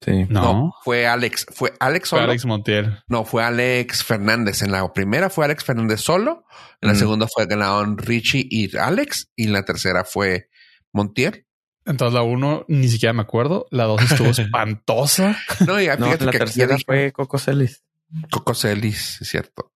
[0.01, 0.25] Sí.
[0.29, 1.45] No, fue Alex.
[1.51, 2.29] Fue Alex fue solo.
[2.31, 2.99] Alex Montiel.
[3.07, 4.61] No, fue Alex Fernández.
[4.63, 6.45] En la primera fue Alex Fernández solo.
[6.81, 6.97] En la Mm.
[6.97, 9.31] segunda fue ganaron Richie y Alex.
[9.35, 10.49] Y en la tercera fue
[10.93, 11.45] Montiel.
[11.85, 13.65] Entonces la uno ni siquiera me acuerdo.
[13.71, 15.37] La dos estuvo espantosa.
[15.65, 17.83] No, y No, fíjate la que tercera fue Coco Celis.
[18.29, 19.71] Coco Celis, es cierto.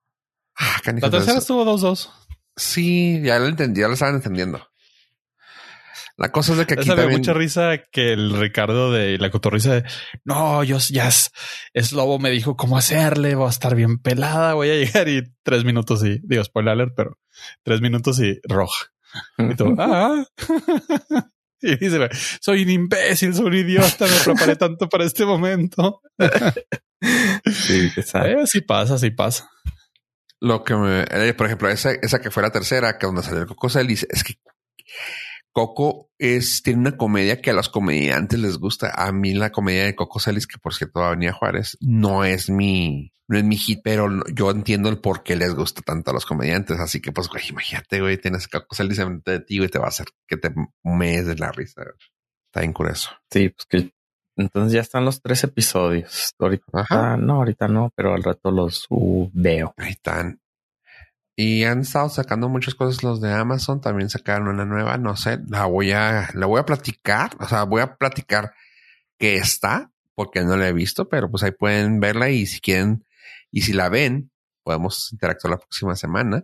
[0.58, 2.12] Ah, La tercera estuvo dos dos.
[2.56, 4.66] Sí, ya lo entendí, ya lo estaban entendiendo.
[6.18, 7.20] La cosa es de que aquí Esa me dio también...
[7.20, 9.84] mucha risa que el Ricardo de la cotorriza de
[10.24, 11.32] no, yo ya es,
[11.74, 15.24] es lobo me dijo cómo hacerle, voy a estar bien pelada, voy a llegar y
[15.44, 17.20] tres minutos y digo spoiler alert, pero
[17.64, 18.94] tres minutos y roja.
[19.38, 19.44] Y
[19.80, 20.26] ah.
[21.62, 22.10] Y dice,
[22.42, 26.02] soy un imbécil, soy un idiota, me preparé tanto para este momento.
[27.52, 27.92] Sí.
[27.96, 29.50] Eh, sí pasa, sí pasa.
[30.42, 31.06] Lo que me...
[31.10, 34.24] eh, por ejemplo, esa, esa que fue la tercera, que donde salió Coco Celis, es
[34.24, 34.36] que
[35.52, 38.92] Coco es, tiene una comedia que a los comediantes les gusta.
[38.94, 41.78] A mí la comedia de Coco Celis, que por cierto va a venir a Juárez,
[41.80, 45.82] no es mi, no es mi hit, pero yo entiendo el por qué les gusta
[45.82, 46.80] tanto a los comediantes.
[46.80, 49.80] Así que pues, güey, imagínate, güey, tienes a Coco Celis enfrente de ti y te
[49.80, 51.82] va a hacer que te mees de la risa.
[52.48, 53.10] Está bien curioso.
[53.32, 53.96] Sí, pues que
[54.38, 56.34] entonces ya están los tres episodios.
[56.40, 57.18] Ahorita Ajá.
[57.18, 59.74] no, ahorita no, pero al rato los uh, veo.
[59.78, 60.42] Ahí están.
[61.38, 63.82] Y han estado sacando muchas cosas los de Amazon.
[63.82, 64.98] También sacaron una nueva.
[64.98, 67.32] No sé, la voy a, la voy a platicar.
[67.40, 68.54] O sea, voy a platicar
[69.18, 73.06] que está porque no la he visto, pero pues ahí pueden verla y si quieren
[73.52, 74.32] y si la ven,
[74.64, 76.44] podemos interactuar la próxima semana.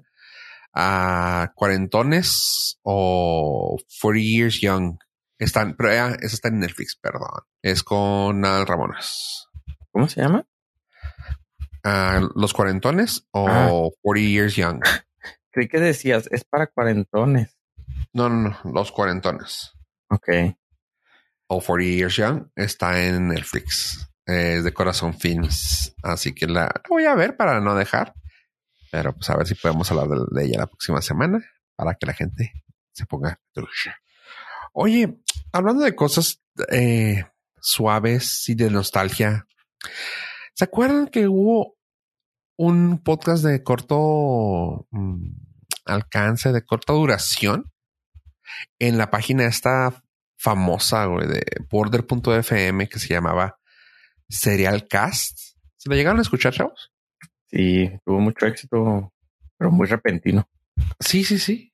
[0.74, 4.98] A cuarentones o 40 years young
[5.38, 7.30] están, pero ya, esa está en Netflix, perdón.
[7.62, 9.48] Es con Al Ramones.
[9.92, 10.46] ¿Cómo se llama?
[11.84, 13.70] Ah, los cuarentones o Ah.
[14.02, 14.82] 40 years young.
[15.52, 17.58] Creí que decías, es para cuarentones.
[18.14, 19.72] No, no, no, los cuarentones.
[20.10, 20.30] Ok.
[21.48, 24.10] O 40 Years Young está en Netflix.
[24.26, 25.96] Es de Corazón Films.
[26.04, 28.14] Así que la voy a ver para no dejar.
[28.92, 31.40] Pero pues a ver si podemos hablar de, ella la próxima semana
[31.76, 32.52] para que la gente
[32.92, 33.98] se ponga trucha.
[34.74, 35.18] Oye,
[35.54, 37.26] hablando de cosas eh,
[37.62, 39.48] suaves y de nostalgia,
[40.54, 41.78] ¿se acuerdan que hubo
[42.58, 45.26] un podcast de corto mm,
[45.86, 47.72] alcance, de corta duración?
[48.78, 50.04] En la página esta
[50.38, 53.61] famosa de border.fm que se llamaba
[54.32, 55.38] Serial Cast.
[55.78, 56.92] ¿Se la llegaron a escuchar, chavos?
[57.50, 59.14] Sí, tuvo mucho éxito,
[59.58, 60.48] pero muy repentino.
[61.00, 61.74] Sí, sí, sí.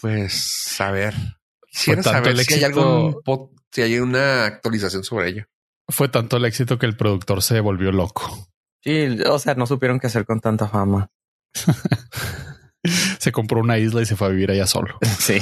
[0.00, 2.80] Pues a ver, Fue quisiera tanto saber el si hay éxito-
[3.24, 5.44] algún si hay una actualización sobre ello.
[5.88, 8.48] Fue tanto el éxito que el productor se volvió loco.
[8.82, 11.10] Sí, o sea, no supieron qué hacer con tanta fama.
[13.18, 14.98] Se compró una isla y se fue a vivir allá solo.
[15.18, 15.38] Sí.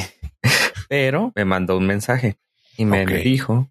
[0.89, 2.39] Pero me mandó un mensaje
[2.77, 3.71] y me dijo,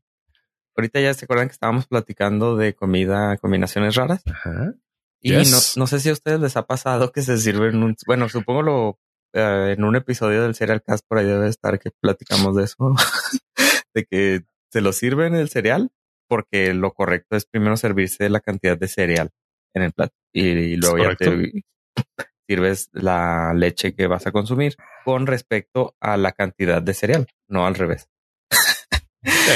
[0.75, 4.21] ahorita ya se acuerdan que estábamos platicando de comida, combinaciones raras.
[4.25, 4.73] Ajá.
[5.21, 5.75] Y Yes.
[5.75, 8.61] no, no sé si a ustedes les ha pasado que se sirven un, bueno, supongo
[8.63, 8.99] lo,
[9.33, 12.95] eh, en un episodio del Cereal Cast por ahí debe estar que platicamos de eso,
[13.93, 15.91] de que se lo sirven el cereal
[16.27, 19.29] porque lo correcto es primero servirse la cantidad de cereal
[19.75, 21.51] en el plato y, y luego ya te
[22.49, 27.65] sirves la leche que vas a consumir con respecto a la cantidad de cereal, no
[27.65, 28.07] al revés.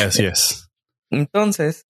[0.05, 0.64] Así es.
[1.15, 1.85] Entonces,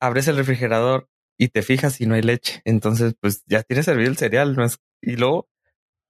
[0.00, 2.60] abres el refrigerador y te fijas si no hay leche.
[2.64, 4.56] Entonces, pues ya tienes servido el cereal.
[5.00, 5.48] Y luego,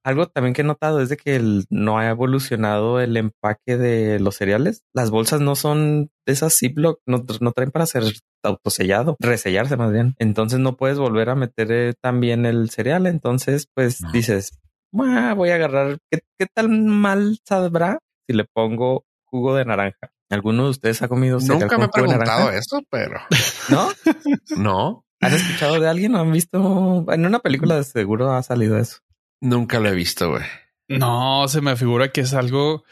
[0.04, 4.18] algo también que he notado es de que el- no ha evolucionado el empaque de
[4.18, 4.82] los cereales.
[4.94, 8.02] Las bolsas no son de esas Ziploc, no, no traen para ser
[8.42, 10.14] autosellado, resellarse más bien.
[10.18, 13.06] Entonces no puedes volver a meter eh, también el cereal.
[13.06, 14.10] Entonces, pues No.
[14.12, 14.58] dices,
[14.98, 20.10] "Ah, voy a agarrar, ¿qué, ¿qué tal mal sabrá si le pongo jugo de naranja?
[20.32, 23.20] ¿Alguno de ustedes ha comido cereal Nunca me he preguntado eso, pero
[23.68, 23.88] ¿No?
[24.56, 27.04] no, ¿Han escuchado de alguien o han visto?
[27.12, 28.98] En una película de seguro ha salido eso.
[29.40, 30.42] nunca lo he visto, güey.
[30.88, 32.82] No, se me figura que es algo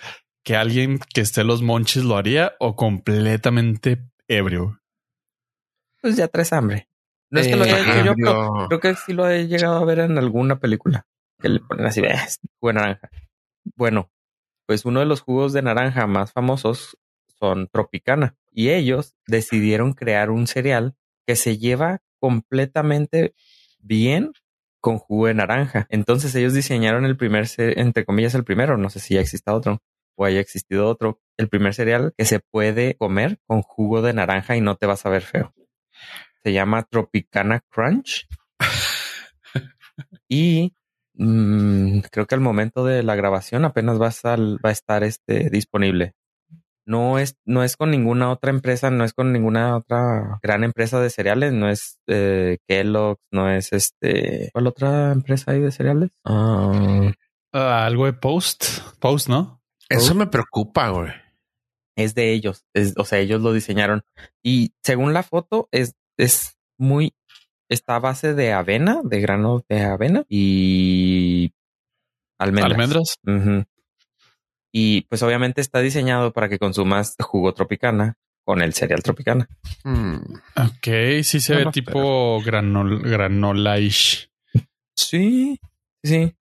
[0.44, 4.81] que alguien que esté en los monches lo haría o completamente ebrio.
[6.00, 6.88] Pues ya traes hambre.
[7.31, 8.68] No es que lo haya Eh, hecho yo, pero ebrio.
[8.68, 11.07] creo que sí lo he llegado a ver en alguna película.
[11.40, 13.11] Que le ponen así, ves, jugo de naranja.
[13.76, 14.11] Bueno,
[14.66, 16.96] pues uno de los jugos de naranja más famosos
[17.40, 18.37] son Tropicana.
[18.53, 20.94] Y ellos decidieron crear un cereal
[21.26, 23.35] que se lleva completamente
[23.79, 24.33] bien
[24.81, 25.87] con jugo de naranja.
[25.90, 29.83] Entonces ellos diseñaron el primer, entre comillas, el primero, no sé si ya exista otro,
[30.16, 34.57] o haya existido otro, el primer cereal que se puede comer con jugo de naranja
[34.57, 35.55] y no te vas a ver feo.
[36.42, 38.26] Se llama Tropicana Crunch.
[40.29, 40.74] y
[41.14, 45.50] mm, creo que al momento de la grabación apenas va a, va a estar este,
[45.50, 46.14] disponible.
[46.86, 51.00] No es, no es con ninguna otra empresa, no es con ninguna otra gran empresa
[51.00, 54.50] de cereales, no es eh, Kellogg's, no es este.
[54.52, 56.10] ¿Cuál otra empresa hay de cereales?
[56.24, 57.12] Ah,
[57.52, 58.64] algo de Post,
[58.98, 59.62] Post, ¿no?
[59.88, 61.10] Eso me preocupa, güey.
[61.96, 62.64] Es de ellos,
[62.96, 64.02] o sea, ellos lo diseñaron.
[64.42, 67.14] Y según la foto, es, es muy.
[67.68, 71.52] Está a base de avena, de grano de avena y
[72.38, 73.18] almendras.
[73.24, 73.66] Almendras.
[74.72, 79.48] Y pues obviamente está diseñado para que consumas jugo tropicana con el cereal tropicana.
[79.85, 80.16] Mm.
[80.56, 84.30] Ok, sí se ve tipo granol, granolaish.
[84.96, 85.59] Sí,
[86.02, 86.35] sí,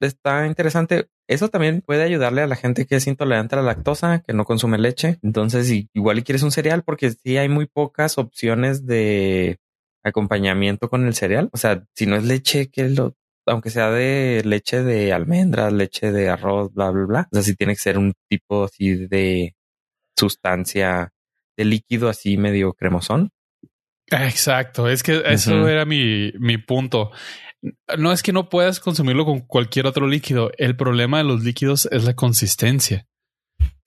[0.00, 1.08] está interesante.
[1.28, 4.44] Eso también puede ayudarle a la gente que es intolerante a la lactosa, que no
[4.44, 5.18] consume leche.
[5.22, 9.58] Entonces, igual y quieres un cereal, porque sí hay muy pocas opciones de
[10.04, 11.50] acompañamiento con el cereal.
[11.52, 16.12] O sea, si no es leche, que lo aunque sea de leche de almendras, leche
[16.12, 17.28] de arroz, bla, bla, bla.
[17.30, 19.54] O sea, sí tiene que ser un tipo así de
[20.16, 21.12] sustancia,
[21.56, 23.30] de líquido así medio cremosón.
[24.08, 27.10] Exacto, es que eso era mi, mi punto.
[27.98, 30.50] No es que no puedas consumirlo con cualquier otro líquido.
[30.58, 33.06] El problema de los líquidos es la consistencia.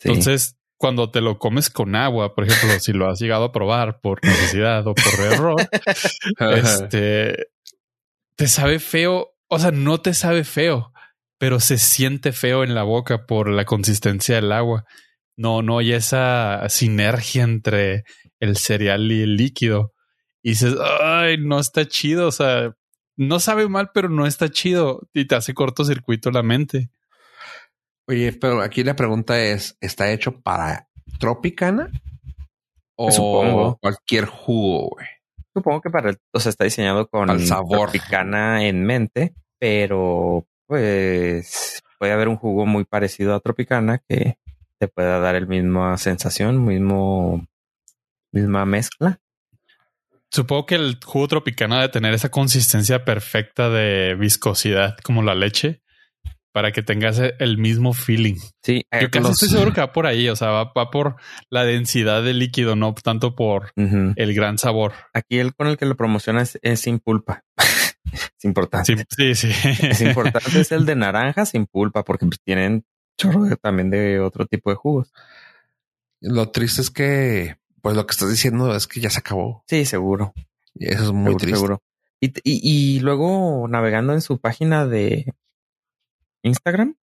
[0.02, 4.00] Entonces, cuando te lo comes con agua, por ejemplo, si lo has llegado a probar
[4.02, 5.70] por necesidad o por error,
[6.40, 7.48] este
[8.36, 10.94] te sabe feo o sea, no te sabe feo,
[11.38, 14.86] pero se siente feo en la boca por la consistencia del agua.
[15.36, 18.04] No, no hay esa sinergia entre
[18.40, 19.94] el cereal y el líquido.
[20.44, 22.28] Y dices, ay, no está chido.
[22.28, 22.74] O sea,
[23.16, 26.90] no sabe mal, pero no está chido y te hace cortocircuito la mente.
[28.08, 31.92] Oye, pero aquí la pregunta es: ¿está hecho para Tropicana?
[32.96, 33.78] O Supongo.
[33.82, 35.08] cualquier jugo, güey.
[35.54, 40.46] Supongo que para el, o sea, está diseñado con el sabor Tropicana en mente, pero
[40.68, 44.38] pues puede haber un jugo muy parecido a Tropicana que
[44.78, 47.48] te pueda dar el misma sensación, mismo
[48.32, 49.20] misma mezcla.
[50.32, 55.82] Supongo que el jugo Tropicana debe tener esa consistencia perfecta de viscosidad como la leche
[56.52, 58.36] para que tengas e, el mismo feeling.
[58.64, 61.16] Sí, yo eh, casi estoy seguro que va por ahí, o sea, va, por
[61.50, 64.94] la densidad del líquido, no tanto por el gran sabor.
[65.14, 67.44] Aquí el con el que lo promociona es, sin pulpa.
[68.12, 69.06] es importante.
[69.10, 72.84] Sí, sí, Es importante es el de naranja sin pulpa porque tienen
[73.18, 75.12] chorro también de otro tipo de jugos.
[76.22, 79.64] Lo triste es que, pues lo que estás diciendo es que ya se acabó.
[79.68, 80.34] Sí, seguro.
[80.76, 81.56] Y eso es muy triste.
[81.58, 81.82] Seguro.
[82.22, 85.34] Y, y luego navegando en su página de,
[86.44, 86.96] Instagram,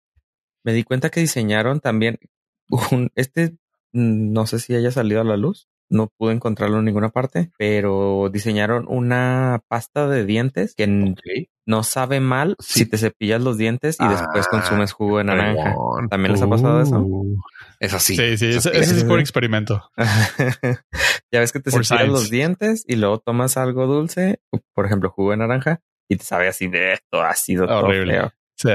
[0.65, 2.19] me di cuenta que diseñaron también
[2.91, 3.57] un, este,
[3.93, 8.29] no sé si haya salido a la luz, no pude encontrarlo en ninguna parte, pero
[8.33, 11.15] diseñaron una pasta de dientes que
[11.65, 15.75] no sabe mal si te cepillas los dientes y después ah, consumes jugo de naranja.
[16.11, 16.99] ¿También les ha pasado eso?
[16.99, 17.37] Uh.
[17.81, 18.17] es así.
[18.17, 19.91] Sí, sí, ese, es por experimento.
[21.33, 24.41] ya ves que te cepillas los dientes y luego tomas algo dulce,
[24.75, 27.67] por ejemplo, jugo de naranja, y te sabe así de esto ácido.
[27.67, 28.33] Horrible.
[28.59, 28.71] Sí.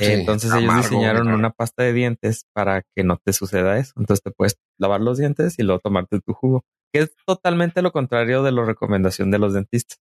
[0.00, 3.92] Entonces ellos diseñaron una pasta de dientes para que no te suceda eso.
[3.96, 7.92] Entonces te puedes lavar los dientes y luego tomarte tu jugo, que es totalmente lo
[7.92, 9.98] contrario de la recomendación de los dentistas.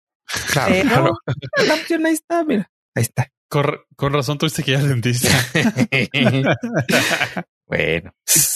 [0.52, 1.18] Claro,
[1.66, 3.30] la opción ahí está, mira, ahí está.
[3.48, 5.28] Con, razón tuviste que ir al dentista.
[7.66, 8.12] bueno,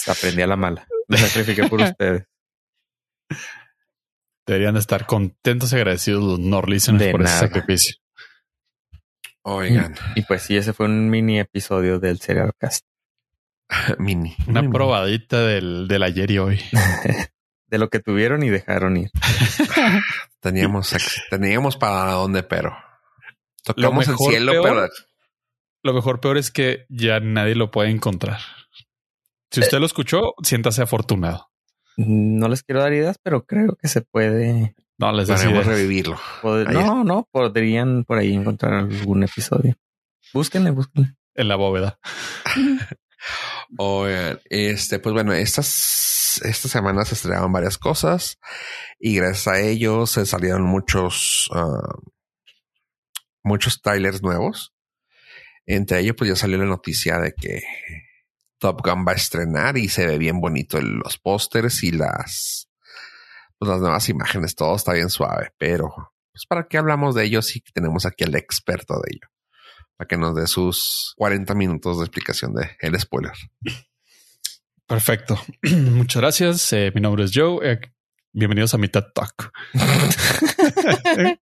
[0.07, 0.87] aprendí a la mala.
[1.07, 2.25] Me sacrifiqué por ustedes.
[4.45, 7.95] Deberían estar contentos y agradecidos los Norlisteners por ese sacrificio.
[9.49, 9.95] Oigan.
[10.15, 12.85] Y, pues sí, ese fue un mini episodio del Serial Cast.
[13.99, 14.35] mini.
[14.47, 16.61] Una probadita del, del ayer y hoy.
[17.67, 19.11] de lo que tuvieron y dejaron ir.
[20.39, 20.95] teníamos,
[21.29, 22.75] teníamos para dónde, pero
[23.63, 24.89] tocamos el cielo, pero
[25.83, 28.39] lo mejor peor es que ya nadie lo puede encontrar.
[29.51, 31.51] Si usted lo escuchó, siéntase afortunado.
[31.97, 36.19] No les quiero dar ideas, pero creo que se puede no, les decimos revivirlo.
[36.43, 39.75] no, no, podrían por ahí encontrar algún episodio.
[40.33, 41.15] Búsquenle, búsquenle.
[41.35, 41.99] En la bóveda.
[43.77, 48.39] Oigan, este, pues bueno, estas, estas semanas se estrenaron varias cosas
[48.99, 51.95] y gracias a ellos se salieron muchos, ah,
[53.41, 54.73] muchos trailers nuevos.
[55.65, 57.61] Entre ellos, pues ya salió la noticia de que
[58.57, 62.68] Top Gun va a estrenar y se ve bien bonito los pósters y las
[63.59, 65.93] pues, las nuevas imágenes, todo está bien suave, pero
[66.31, 69.27] pues para qué hablamos de ello si tenemos aquí al experto de ello,
[69.97, 73.33] para que nos dé sus 40 minutos de explicación de el spoiler.
[74.87, 75.39] Perfecto.
[75.69, 76.73] Muchas gracias.
[76.73, 77.59] Eh, mi nombre es Joe.
[77.69, 77.79] Eh,
[78.31, 79.51] bienvenidos a mi TED Talk.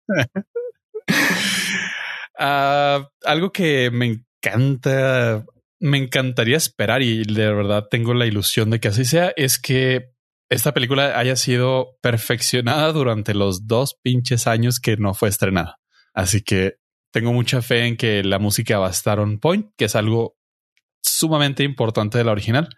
[2.38, 4.04] Ah, algo que me
[4.44, 5.42] encanta,
[5.80, 10.15] me encantaría esperar y de verdad tengo la ilusión de que así sea, es que
[10.48, 15.78] esta película haya sido perfeccionada durante los dos pinches años que no fue estrenada.
[16.14, 16.76] Así que
[17.10, 20.36] tengo mucha fe en que la música va a estar on point, que es algo
[21.02, 22.68] sumamente importante de la original.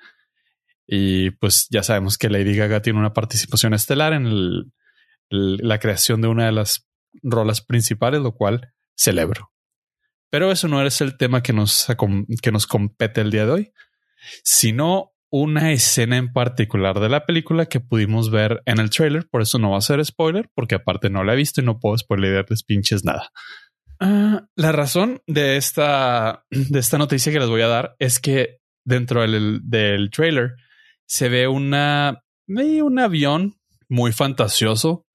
[0.86, 4.72] Y pues ya sabemos que Lady Gaga tiene una participación estelar en
[5.30, 6.88] la creación de una de las
[7.22, 9.52] rolas principales, lo cual celebro.
[10.30, 11.86] Pero eso no es el tema que nos,
[12.42, 13.72] que nos compete el día de hoy,
[14.42, 19.28] sino una escena en particular de la película que pudimos ver en el trailer.
[19.28, 21.78] Por eso no va a ser spoiler, porque aparte no la he visto y no
[21.78, 23.30] puedo spoilerarles pinches nada.
[24.00, 28.58] Ah, la razón de esta, de esta noticia que les voy a dar es que
[28.84, 30.54] dentro del, del trailer
[31.06, 33.56] se ve una, un avión
[33.88, 35.06] muy fantasioso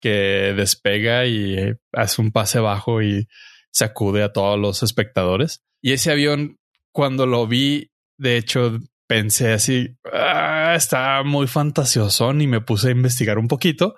[0.00, 3.28] que despega y hace un pase bajo y
[3.70, 5.62] sacude a todos los espectadores.
[5.82, 6.58] Y ese avión,
[6.92, 8.78] cuando lo vi, de hecho,
[9.10, 13.96] pensé así, ah, está muy fantasioso y me puse a investigar un poquito.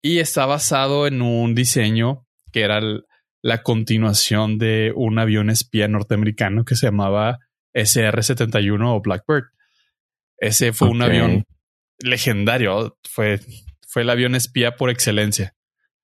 [0.00, 2.80] Y está basado en un diseño que era
[3.42, 7.40] la continuación de un avión espía norteamericano que se llamaba
[7.74, 9.46] SR-71 o Blackbird.
[10.38, 11.42] Ese fue un avión
[11.98, 12.96] legendario.
[13.10, 13.40] Fue,
[13.88, 15.56] fue el avión espía por excelencia.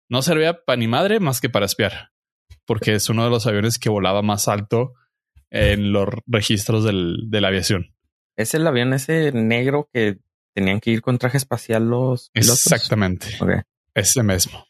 [0.08, 2.10] No servía para ni madre más que para espiar,
[2.66, 4.94] porque es uno de los aviones que volaba más alto
[5.50, 7.94] en los registros de la aviación.
[8.36, 10.18] Es el avión ese negro que
[10.54, 13.28] tenían que ir con traje espacial los Exactamente.
[13.94, 14.66] Ese mismo.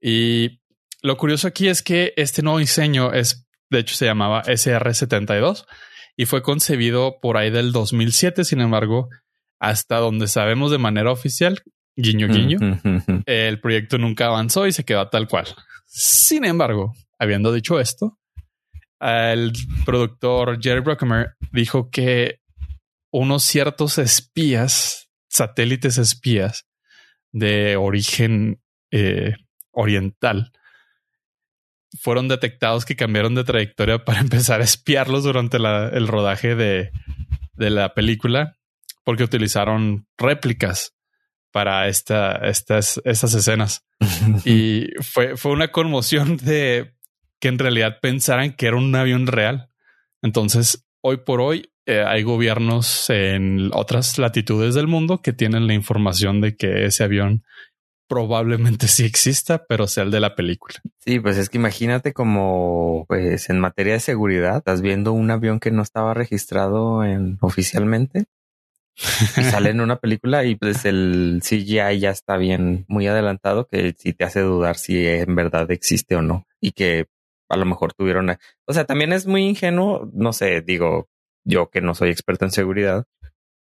[0.00, 0.60] Y
[1.02, 5.66] lo curioso aquí es que este nuevo diseño es, de hecho, se llamaba SR-72
[6.16, 8.44] y fue concebido por ahí del 2007.
[8.44, 9.08] Sin embargo,
[9.58, 11.62] hasta donde sabemos de manera oficial,
[11.96, 12.58] guiño guiño,
[13.26, 15.46] el proyecto nunca avanzó y se quedó tal cual.
[15.86, 18.18] Sin embargo, habiendo dicho esto,
[19.00, 19.52] el
[19.84, 22.40] productor Jerry Bruckheimer dijo que
[23.14, 26.66] unos ciertos espías, satélites espías
[27.30, 28.60] de origen
[28.90, 29.34] eh,
[29.70, 30.50] oriental,
[32.00, 36.90] fueron detectados que cambiaron de trayectoria para empezar a espiarlos durante el rodaje de,
[37.56, 38.56] la película,
[39.04, 40.96] porque utilizaron réplicas
[41.52, 43.86] para esta, estas, estas escenas.
[44.44, 46.96] y fue, fue una conmoción de
[47.38, 49.68] que en realidad pensaran que era un avión real.
[50.20, 55.74] Entonces, hoy por hoy eh, hay gobiernos en otras latitudes del mundo que tienen la
[55.74, 57.44] información de que ese avión
[58.08, 60.76] probablemente sí exista, pero sea el de la película.
[60.98, 65.60] Sí, pues es que imagínate como, pues en materia de seguridad, estás viendo un avión
[65.60, 68.24] que no estaba registrado en oficialmente
[68.96, 68.96] y
[69.42, 74.12] sale en una película y pues el CGI ya está bien, muy adelantado que sí
[74.12, 77.06] te hace dudar si en verdad existe o no y que
[77.50, 78.30] a lo mejor tuvieron,
[78.66, 81.08] o sea, también es muy ingenuo, no sé, digo,
[81.44, 83.04] yo que no soy experto en seguridad,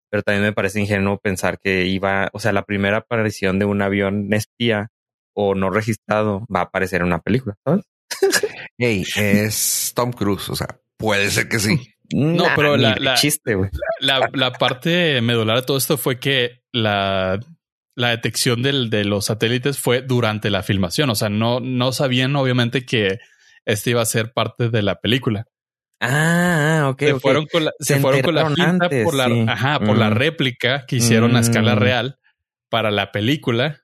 [0.09, 3.81] pero también me parece ingenuo pensar que iba, o sea, la primera aparición de un
[3.81, 4.89] avión espía
[5.33, 7.85] o no registrado va a aparecer en una película, ¿sabes?
[8.77, 11.93] hey, es Tom Cruise, o sea, puede ser que sí.
[12.13, 13.57] No, pero la, la, chiste,
[13.99, 17.37] la, la, parte medular de todo esto fue que la,
[17.95, 21.09] la detección del, de los satélites fue durante la filmación.
[21.09, 23.19] O sea, no, no sabían obviamente que
[23.65, 25.47] este iba a ser parte de la película.
[25.99, 26.99] Ah, ok.
[26.99, 30.13] Se fueron con la, se, fueron con la pinta por la, ajá, por la mm.
[30.13, 31.79] réplica que hicieron a escala mm.
[31.79, 32.19] real
[32.69, 33.81] para la película,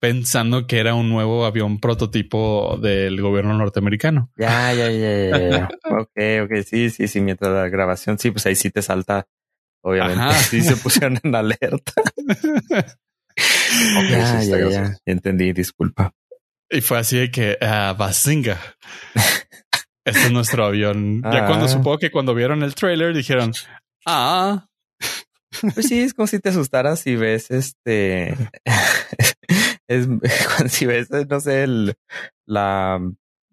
[0.00, 4.30] pensando que era un nuevo avión prototipo del gobierno norteamericano.
[4.36, 5.68] Ya, ya, ya, ya.
[5.84, 6.64] ok, ok.
[6.66, 7.20] Sí, sí, sí.
[7.20, 9.28] Mientras la grabación, sí, pues ahí sí te salta.
[9.82, 11.92] Obviamente, sí se pusieron en alerta.
[11.96, 12.84] ok,
[14.10, 14.96] ya, ya, ya.
[15.04, 16.12] Entendí, disculpa.
[16.70, 18.58] Y fue así de que, uh, Bazinga.
[20.04, 21.22] Este es nuestro avión.
[21.22, 21.68] Ya cuando ah.
[21.68, 23.52] supongo que cuando vieron el trailer dijeron,
[24.06, 24.66] ah.
[25.74, 28.34] Pues sí, es como si te asustaras y ves este.
[29.86, 30.08] es
[30.68, 31.94] si ves, no sé, el,
[32.46, 33.00] la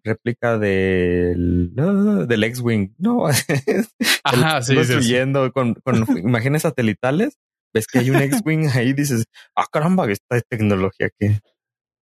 [0.03, 2.95] réplica del, del X-Wing.
[2.97, 3.27] No,
[4.23, 7.37] Ajá, sí, construyendo con, con imágenes satelitales.
[7.73, 9.25] Ves que hay un X-Wing ahí y dices,
[9.55, 11.39] ah, caramba, esta tecnología que,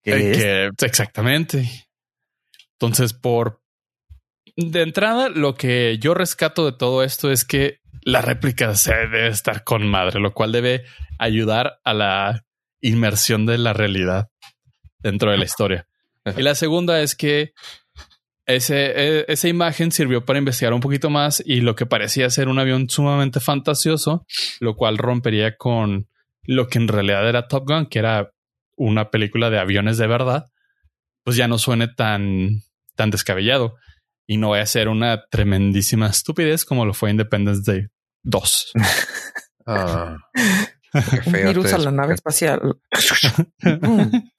[0.04, 1.70] que, exactamente.
[2.80, 3.60] Entonces, por
[4.58, 9.28] de entrada, lo que yo rescato de todo esto es que la réplica se debe
[9.28, 10.84] estar con madre, lo cual debe
[11.20, 12.44] ayudar a la
[12.82, 14.30] inmersión de la realidad
[15.00, 15.88] dentro de la historia.
[16.36, 17.54] Y la segunda es que
[18.48, 22.48] ese, e, esa imagen sirvió para investigar un poquito más y lo que parecía ser
[22.48, 24.26] un avión sumamente fantasioso,
[24.60, 26.10] lo cual rompería con
[26.44, 28.32] lo que en realidad era Top Gun, que era
[28.76, 30.48] una película de aviones de verdad,
[31.24, 32.64] pues ya no suene tan,
[32.96, 33.76] tan descabellado
[34.28, 37.88] y no vaya a ser una tremendísima estupidez como lo fue Independence Day
[38.24, 38.74] 2.
[39.70, 40.16] Ah,
[41.26, 42.80] un virus a la nave espacial.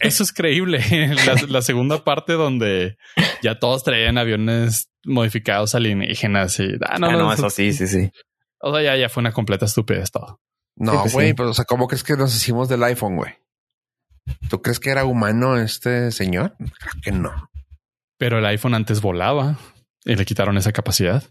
[0.00, 0.80] Eso es creíble.
[1.48, 2.96] La, segunda parte donde
[3.42, 8.10] ya todos traían aviones modificados alienígenas y ah, no, ah, no, eso sí, sí, sí.
[8.58, 10.40] O sea, ya, ya fue una completa estupidez todo.
[10.74, 13.34] No, pues güey, pero o sea, ¿cómo crees que nos hicimos del iPhone, güey?
[14.48, 16.56] ¿Tú crees que era humano este señor?
[16.58, 17.51] Creo que no.
[18.22, 19.58] Pero el iPhone antes volaba
[20.04, 21.24] y le quitaron esa capacidad.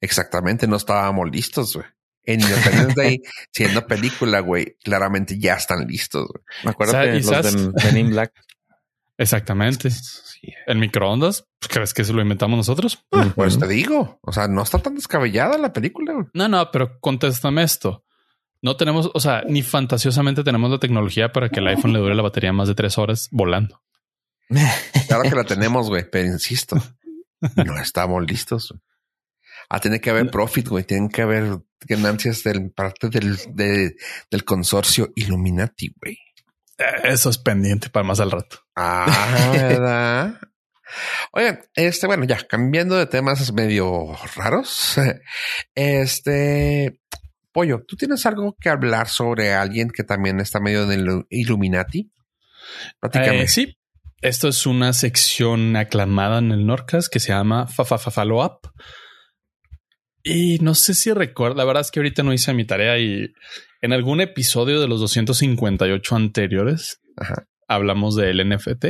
[0.00, 1.86] Exactamente, no estábamos listos, güey.
[2.22, 6.28] En Independence Day, siendo película, güey, claramente ya están listos.
[6.28, 6.44] Güey.
[6.62, 8.32] Me acuerdo de los de Black.
[9.16, 9.88] Exactamente.
[10.68, 13.04] El microondas, pues, ¿crees que eso lo inventamos nosotros?
[13.34, 16.12] pues te digo, o sea, no está tan descabellada la película.
[16.12, 16.26] Güey.
[16.34, 18.04] No, no, pero contéstame esto.
[18.62, 22.14] No tenemos, o sea, ni fantasiosamente tenemos la tecnología para que el iPhone le dure
[22.14, 23.82] la batería más de tres horas volando.
[25.08, 26.76] Claro que la tenemos, güey, pero insisto,
[27.56, 28.74] no estamos listos.
[29.70, 30.84] Ah, tiene que haber profit, güey.
[30.84, 36.18] Tienen que haber ganancias del parte del, del consorcio Illuminati, güey.
[36.78, 38.60] Eh, eso es pendiente para más al rato.
[38.76, 40.40] Ah, ¿verdad?
[41.32, 44.96] Oye, este, bueno, ya cambiando de temas medio raros.
[45.74, 47.00] Este,
[47.52, 52.10] Pollo, ¿tú tienes algo que hablar sobre alguien que también está medio del Illuminati?
[53.12, 53.77] Eh, sí,
[54.22, 58.72] esto es una sección aclamada en el Norcas que se llama Follow Up.
[60.22, 63.32] Y no sé si recuerdo, la verdad es que ahorita no hice mi tarea y
[63.80, 67.00] en algún episodio de los 258 anteriores
[67.68, 68.86] hablamos del NFT.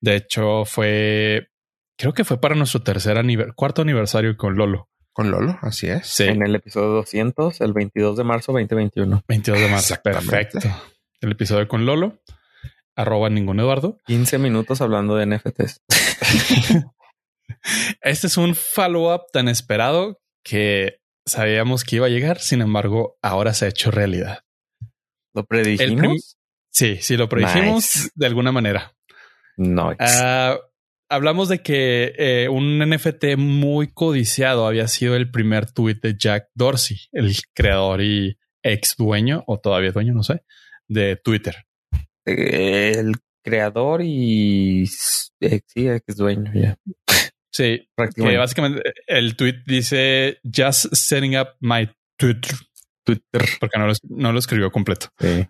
[0.00, 1.48] De hecho, fue,
[1.96, 4.88] creo que fue para nuestro tercer aniversario, cuarto aniversario con Lolo.
[5.12, 6.06] Con Lolo, así es.
[6.06, 6.24] Sí.
[6.24, 9.24] En el episodio 200, el 22 de marzo 2021.
[9.26, 10.58] 22 de marzo, perfecto.
[11.20, 12.20] El episodio con Lolo,
[12.98, 13.96] arroba ningún Eduardo.
[14.06, 15.82] 15 minutos hablando de NFTs.
[18.02, 23.54] Este es un follow-up tan esperado que sabíamos que iba a llegar, sin embargo, ahora
[23.54, 24.40] se ha hecho realidad.
[25.32, 26.36] ¿Lo predijimos?
[26.70, 28.94] Sí, sí, lo predijimos de alguna manera.
[29.56, 29.94] No.
[29.98, 30.58] Ah,
[31.08, 36.48] hablamos de que eh, un NFT muy codiciado había sido el primer tweet de Jack
[36.54, 40.42] Dorsey, el creador y ex dueño, o todavía dueño, no sé,
[40.86, 41.67] de Twitter.
[42.28, 45.32] El creador y ex,
[45.66, 46.76] sí, ex dueño, ya.
[47.50, 52.56] Sí, que básicamente el tweet dice just setting up my Twitter.
[53.04, 53.42] Twitter.
[53.58, 55.08] Porque no lo, no lo escribió completo.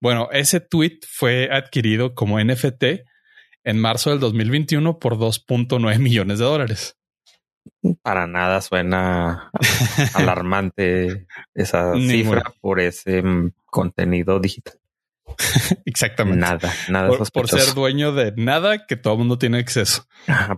[0.00, 2.84] Bueno, ese tweet fue adquirido como NFT
[3.64, 6.98] en marzo del 2021 por 2.9 millones de dólares.
[8.02, 9.50] Para nada suena
[10.14, 14.74] alarmante esa cifra por ese mm, contenido digital.
[15.84, 16.40] Exactamente.
[16.40, 20.06] Nada, nada por, por, ser dueño de nada que todo el mundo tiene acceso.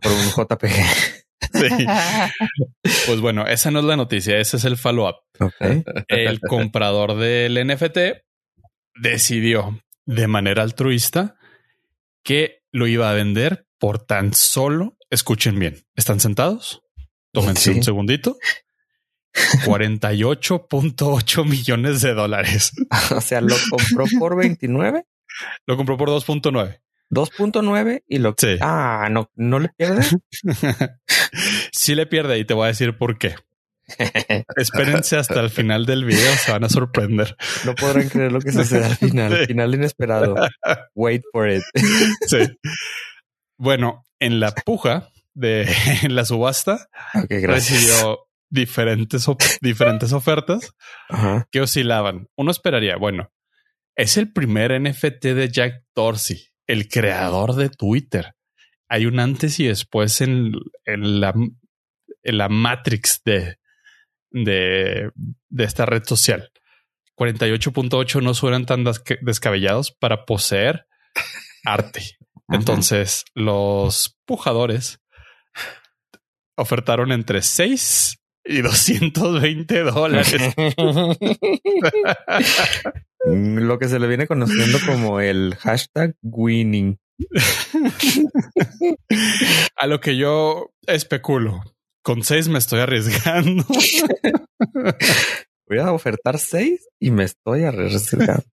[0.02, 0.72] por un JPG.
[1.52, 1.68] Sí.
[3.06, 5.16] Pues bueno, esa no es la noticia, ese es el follow-up.
[6.08, 7.98] El comprador del NFT
[8.94, 11.36] decidió de manera altruista
[12.24, 16.82] que lo iba a vender por tan solo, escuchen bien, ¿están sentados?
[17.32, 18.36] Tómense un segundito.
[19.64, 22.72] 48.8 millones de dólares.
[23.14, 25.04] o sea, lo compró por 29.
[25.66, 26.80] Lo compró por 2.9.
[27.10, 28.56] 2.9 y lo sí.
[28.60, 30.02] Ah, no, no le pierde.
[31.72, 33.36] sí le pierde y te voy a decir por qué.
[34.56, 37.36] Espérense hasta el final del video, se van a sorprender.
[37.64, 39.46] No podrán creer lo que sucede al final.
[39.46, 40.34] Final inesperado.
[40.94, 41.62] Wait for it.
[42.26, 42.38] sí.
[43.56, 45.68] Bueno, en la puja de
[46.08, 49.26] la subasta okay, recibió diferentes,
[49.60, 50.74] diferentes ofertas
[51.50, 52.28] que oscilaban.
[52.36, 53.32] Uno esperaría, bueno,
[53.94, 58.34] es el primer NFT de Jack Dorsey, el creador de Twitter.
[58.88, 60.52] Hay un antes y después en,
[60.84, 61.34] la,
[62.22, 63.58] en la Matrix de,
[64.30, 65.10] de,
[65.48, 66.50] de esta red social.
[67.16, 68.84] 48.8 no suenan tan
[69.22, 70.86] descabellados para poseer
[71.64, 72.18] arte.
[72.48, 75.00] Entonces, los pujadores
[76.56, 78.18] ofertaron entre 6
[78.48, 80.36] y 220 dólares.
[83.24, 86.98] Lo que se le viene conociendo como el hashtag winning.
[89.76, 91.62] A lo que yo especulo.
[92.02, 93.64] Con seis me estoy arriesgando.
[95.68, 98.44] Voy a ofertar seis y me estoy arriesgando.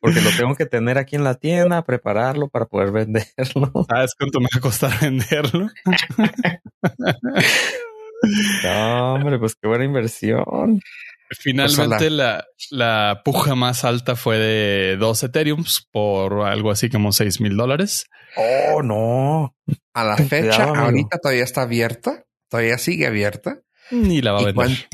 [0.00, 3.72] Porque lo tengo que tener aquí en la tienda, prepararlo para poder venderlo.
[3.88, 5.70] ¿Sabes cuánto me va a costar venderlo?
[8.64, 10.80] no, hombre, pues qué buena inversión.
[11.38, 17.40] Finalmente la, la, puja más alta fue de dos Ethereums por algo así como seis
[17.40, 18.06] mil dólares.
[18.36, 19.56] Oh, no.
[19.94, 22.24] A la fecha, ahorita todavía está abierta.
[22.48, 23.60] Todavía sigue abierta.
[23.90, 24.88] Ni la va a vender.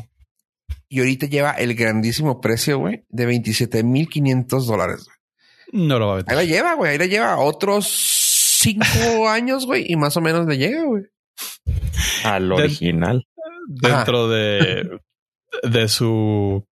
[0.89, 5.09] Y ahorita lleva el grandísimo precio, güey, de 27 mil 500 dólares.
[5.73, 6.39] No lo va a vender.
[6.39, 6.93] Ahí la lleva, güey.
[6.93, 7.87] Ahí la lleva otros
[8.59, 8.85] cinco
[9.29, 11.05] años, güey, y más o menos le llega, güey.
[12.25, 13.27] Al original.
[13.67, 15.01] Dentro de,
[15.63, 16.67] de su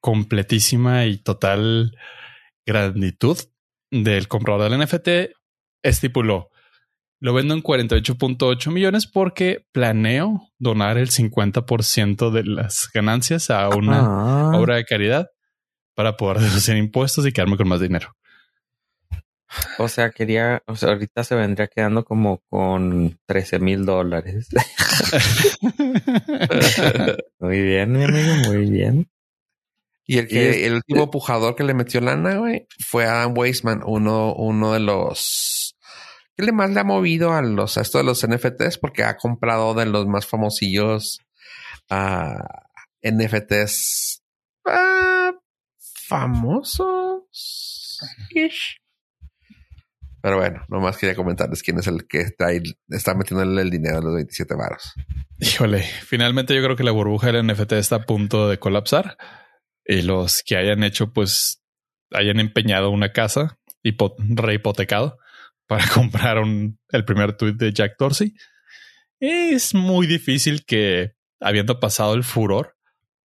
[0.00, 1.96] completísima y total
[2.66, 3.38] gratitud
[3.90, 5.34] del comprador del NFT,
[5.82, 6.50] estipuló
[7.24, 14.00] lo vendo en 48.8 millones porque planeo donar el 50% de las ganancias a una
[14.00, 14.52] ah.
[14.54, 15.28] obra de caridad
[15.94, 18.14] para poder deducir impuestos y quedarme con más dinero.
[19.78, 24.48] O sea, quería, o sea, ahorita se vendría quedando como con 13 mil dólares.
[27.38, 29.08] muy bien, mi amigo, muy bien.
[30.06, 34.34] Y el que, el último pujador que le metió lana, güey, fue Adam Weisman, uno,
[34.34, 35.74] uno de los
[36.36, 38.78] ¿Qué le más le ha movido a los a esto de los NFTs?
[38.78, 41.20] Porque ha comprado de los más famosillos
[41.90, 42.42] uh,
[43.02, 44.22] NFTs
[44.66, 45.32] uh,
[46.08, 47.22] famosos.
[50.24, 53.98] Pero bueno, nomás quería comentarles quién es el que está, ahí, está metiéndole el dinero
[53.98, 54.94] a los 27 varos.
[55.38, 59.18] Híjole, finalmente yo creo que la burbuja del NFT está a punto de colapsar
[59.84, 61.62] y los que hayan hecho, pues,
[62.10, 65.18] hayan empeñado una casa rehipotecado
[65.66, 68.32] para comprar un, el primer tweet de Jack Dorsey.
[69.20, 72.78] Es muy difícil que, habiendo pasado el furor,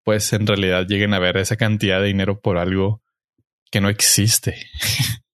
[0.03, 3.05] pues en realidad lleguen a ver esa cantidad de dinero por algo
[3.70, 4.57] que no existe.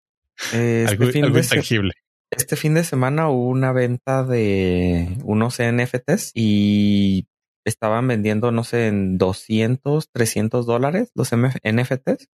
[0.53, 1.93] Este algo, intangible.
[2.30, 7.26] Este fin de semana hubo una venta de unos NFTs y
[7.64, 12.28] estaban vendiendo, no sé, en 200, 300 dólares los NFTs.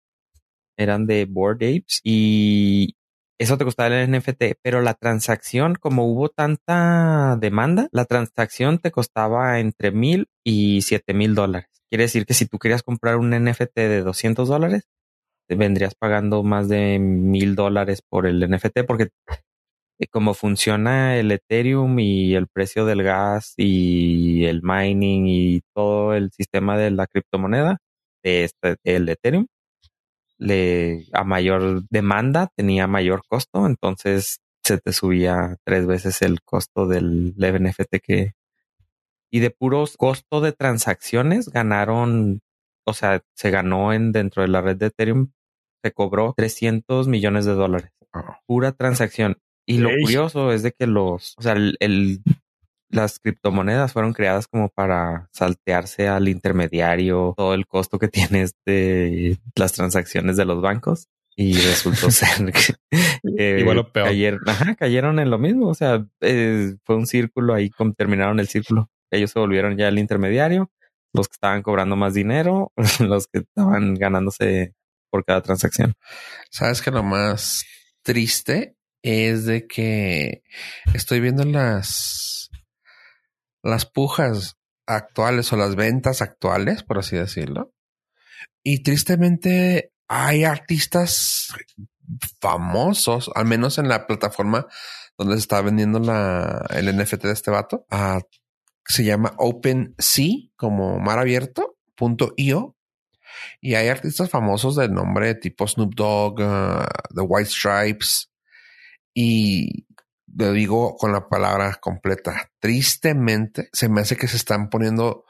[0.77, 2.95] Eran de Board Apes y
[3.37, 8.91] eso te costaba el NFT, pero la transacción, como hubo tanta demanda, la transacción te
[8.91, 11.69] costaba entre mil y siete mil dólares.
[11.89, 14.89] Quiere decir que si tú querías comprar un NFT de 200 dólares,
[15.55, 19.09] vendrías pagando más de mil dólares por el NFT, porque
[19.99, 26.13] eh, como funciona el Ethereum y el precio del gas y el mining y todo
[26.15, 27.79] el sistema de la criptomoneda,
[28.23, 29.47] de este, el Ethereum,
[30.37, 36.87] le, a mayor demanda tenía mayor costo, entonces se te subía tres veces el costo
[36.87, 38.33] del NFT que
[39.31, 42.41] y de puros costo de transacciones ganaron,
[42.85, 45.31] o sea, se ganó en dentro de la red de Ethereum,
[45.83, 47.91] se cobró 300 millones de dólares.
[48.47, 49.37] Pura transacción.
[49.65, 52.23] Y lo curioso es de que los, o sea, el
[52.91, 58.07] las criptomonedas fueron creadas como para saltearse al intermediario todo el costo que
[58.37, 64.07] tienes de las transacciones de los bancos y resultó ser que Igual peor.
[64.07, 64.41] Cayeron,
[64.77, 65.67] cayeron en lo mismo.
[65.67, 68.89] O sea, eh, fue un círculo ahí, como terminaron el círculo.
[69.09, 70.69] Ellos se volvieron ya el intermediario,
[71.13, 74.73] los que estaban cobrando más dinero, los que estaban ganándose
[75.09, 75.93] por cada transacción.
[76.49, 77.63] Sabes que lo más
[78.01, 80.43] triste es de que
[80.93, 82.49] estoy viendo las
[83.61, 87.73] las pujas actuales o las ventas actuales, por así decirlo.
[88.63, 91.53] Y tristemente hay artistas
[92.41, 94.67] famosos, al menos en la plataforma
[95.17, 97.85] donde se está vendiendo la, el NFT de este vato.
[97.91, 98.21] Uh,
[98.85, 102.75] se llama OpenSea, como mar abierto, punto io.
[103.61, 106.85] Y hay artistas famosos del nombre tipo Snoop Dogg, uh,
[107.15, 108.31] The White Stripes.
[109.13, 109.85] Y
[110.35, 115.25] lo digo con la palabra completa, tristemente se me hace que se están poniendo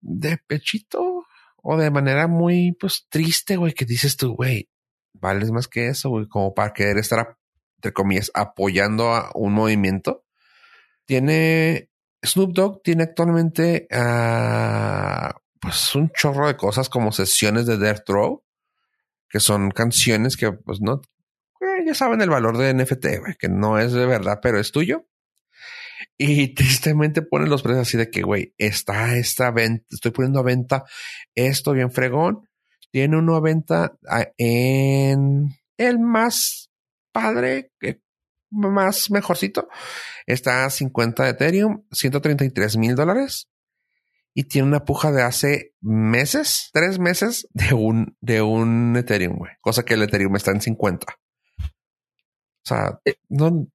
[0.00, 1.24] de pechito
[1.56, 4.68] o de manera muy pues triste, güey, que dices tú, güey,
[5.14, 7.36] vales más que eso, güey, como para querer estar,
[7.78, 10.24] entre comillas, apoyando a un movimiento.
[11.06, 11.90] Tiene
[12.24, 15.30] Snoop Dogg, tiene actualmente uh,
[15.66, 18.44] pues un chorro de cosas como sesiones de Death Row,
[19.28, 21.00] que son canciones que pues no
[21.84, 25.06] ya saben el valor de NFT, que no es de verdad, pero es tuyo.
[26.16, 30.44] Y tristemente ponen los precios así de que, güey, está esta venta, estoy poniendo a
[30.44, 30.84] venta
[31.34, 32.48] esto bien fregón.
[32.90, 36.70] Tiene uno a venta ah, en el más
[37.12, 37.72] padre,
[38.50, 39.68] más mejorcito.
[40.26, 43.48] Está a 50 de Ethereum, 133 mil dólares.
[44.38, 49.52] Y tiene una puja de hace meses, tres meses de un, de un Ethereum, güey.
[49.62, 51.06] Cosa que el Ethereum está en 50.
[51.58, 51.64] O
[52.62, 53.66] sea, no,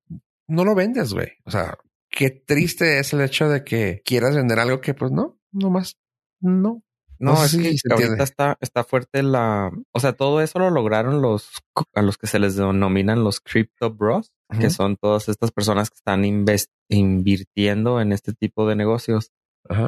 [0.47, 1.29] no lo vendes, güey.
[1.45, 1.79] O sea,
[2.11, 5.97] qué triste es el hecho de que quieras vender algo que pues no, no más,
[6.39, 6.83] no.
[7.17, 11.49] No, es que ahorita está, está fuerte la, o sea, todo eso lo lograron los,
[11.95, 15.97] a los que se les denominan los crypto bros, que son todas estas personas que
[15.97, 16.25] están
[16.89, 19.31] invirtiendo en este tipo de negocios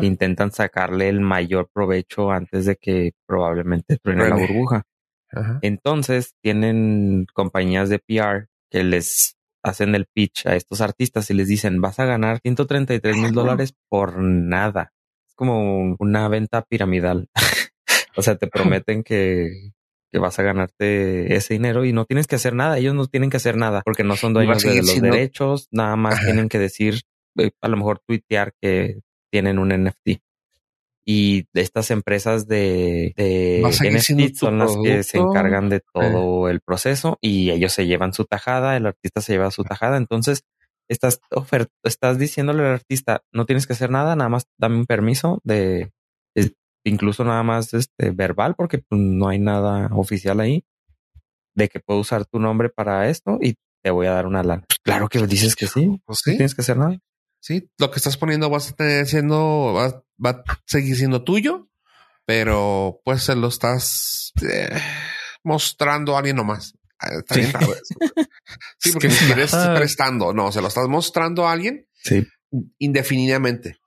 [0.02, 4.84] intentan sacarle el mayor provecho antes de que probablemente truene la burbuja.
[5.62, 11.48] Entonces tienen compañías de PR que les hacen el pitch a estos artistas y les
[11.48, 14.94] dicen vas a ganar 133 mil dólares por nada.
[15.28, 17.30] Es como una venta piramidal.
[18.16, 19.72] o sea, te prometen que,
[20.12, 22.78] que vas a ganarte ese dinero y no tienes que hacer nada.
[22.78, 25.68] Ellos no tienen que hacer nada porque no son dueños de los derechos.
[25.72, 27.02] Nada más tienen que decir,
[27.40, 29.00] eh, a lo mejor tuitear que
[29.34, 30.22] tienen un NFT.
[31.06, 37.18] Y estas empresas de, de NFT son las que se encargan de todo el proceso
[37.20, 39.98] y ellos se llevan su tajada, el artista se lleva su tajada.
[39.98, 40.44] Entonces,
[40.88, 41.20] estás,
[41.82, 45.92] estás diciéndole al artista, no tienes que hacer nada, nada más dame un permiso de,
[46.84, 50.64] incluso nada más este verbal, porque pues, no hay nada oficial ahí,
[51.56, 54.64] de que puedo usar tu nombre para esto y te voy a dar una lana.
[54.84, 57.00] Claro que dices que sí, pues no tienes que hacer nada.
[57.44, 61.70] Sí, lo que estás poniendo va a estar siendo, va, a seguir siendo tuyo,
[62.26, 64.70] pero pues se lo estás eh,
[65.44, 66.74] mostrando a alguien nomás.
[67.00, 67.52] Ah, bien
[68.80, 68.92] sí.
[68.94, 72.26] porque si quieres prestando, no, se lo estás mostrando a alguien sí.
[72.78, 73.78] indefinidamente.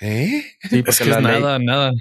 [0.00, 0.42] ¿Eh?
[0.68, 1.92] Sí, porque la ley, nada, nada.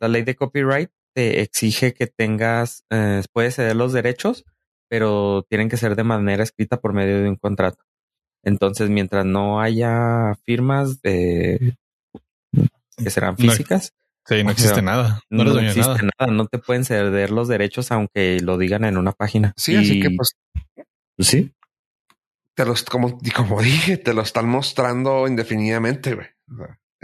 [0.00, 4.46] La ley de copyright te exige que tengas, eh, puedes ceder los derechos,
[4.88, 7.85] pero tienen que ser de manera escrita por medio de un contrato.
[8.46, 11.76] Entonces, mientras no haya firmas de
[12.96, 13.92] que serán físicas.
[14.24, 15.20] sí, no existe nada.
[15.28, 16.32] No, no existe nada.
[16.32, 19.52] No te pueden ceder los derechos aunque lo digan en una página.
[19.56, 20.36] Sí, así que pues,
[21.16, 21.28] pues.
[21.28, 21.52] Sí.
[22.54, 26.28] Te los, como, como dije, te lo están mostrando indefinidamente, güey.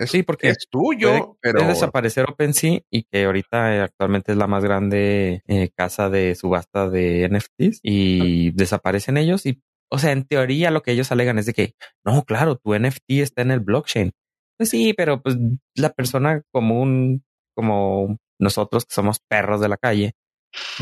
[0.07, 4.47] sí, porque es tuyo, pero puede desaparecer OpenSea y que ahorita eh, actualmente es la
[4.47, 9.61] más grande eh, casa de subasta de NFTs y desaparecen ellos y
[9.93, 13.21] o sea, en teoría lo que ellos alegan es de que, no, claro, tu NFT
[13.21, 14.13] está en el blockchain.
[14.57, 15.37] Pues sí, pero pues
[15.75, 17.23] la persona común,
[17.55, 20.15] como nosotros que somos perros de la calle,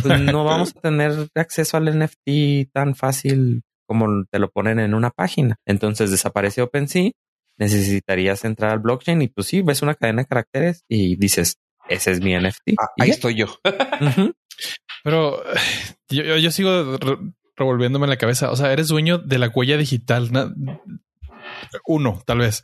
[0.00, 4.94] pues no vamos a tener acceso al NFT tan fácil como te lo ponen en
[4.94, 5.56] una página.
[5.66, 7.10] Entonces desaparece OpenSea,
[7.58, 11.56] necesitarías entrar al blockchain y pues sí, ves una cadena de caracteres y dices,
[11.88, 12.74] ese es mi NFT.
[12.80, 13.58] Ah, ahí estoy yo.
[15.02, 15.42] Pero
[16.08, 16.96] yo, yo, sigo
[17.60, 18.50] revolviéndome en la cabeza.
[18.50, 20.30] O sea, eres dueño de la huella digital.
[21.86, 22.62] Uno, tal vez.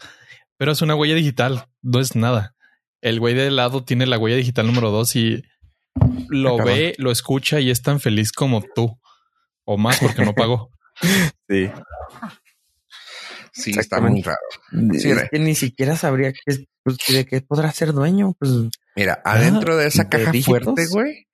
[0.57, 2.55] Pero es una huella digital, no es nada.
[3.01, 5.45] El güey de lado tiene la huella digital número dos y
[6.29, 8.99] lo ve, lo escucha y es tan feliz como tú.
[9.65, 10.71] O más porque no pagó.
[11.49, 11.71] sí.
[13.53, 14.39] Sí, está muy raro.
[14.93, 18.35] es que ni siquiera sabría que, pues, de qué podrá ser dueño.
[18.39, 18.51] Pues,
[18.95, 21.27] Mira, adentro de esa caja fuerte, güey.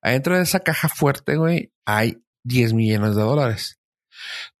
[0.00, 3.78] Adentro de esa caja fuerte, güey, hay 10 millones de dólares.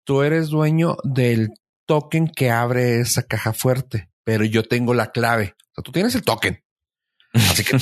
[0.04, 1.50] Tú eres dueño del
[1.86, 5.54] token que abre esa caja fuerte, pero yo tengo la clave.
[5.58, 6.62] O sea, tú tienes el token.
[7.32, 7.78] Así que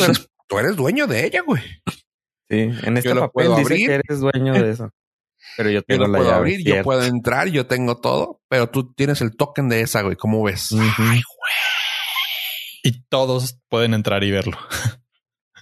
[0.48, 1.62] tú eres, dueño de ella, güey.
[2.48, 3.86] Sí, en este papel dice abrir.
[3.86, 4.90] que eres dueño de eso.
[5.56, 9.20] Pero yo tengo la puedo abrir, yo puedo entrar, yo tengo todo, pero tú tienes
[9.20, 10.16] el token de esa, güey.
[10.16, 10.72] ¿Cómo ves?
[10.72, 11.22] Ay, güey.
[12.84, 14.58] Y todos pueden entrar y verlo.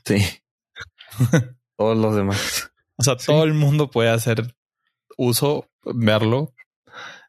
[0.05, 0.23] Sí.
[1.77, 2.71] todos los demás.
[2.97, 4.55] O sea, todo el mundo puede hacer
[5.17, 6.53] uso, verlo,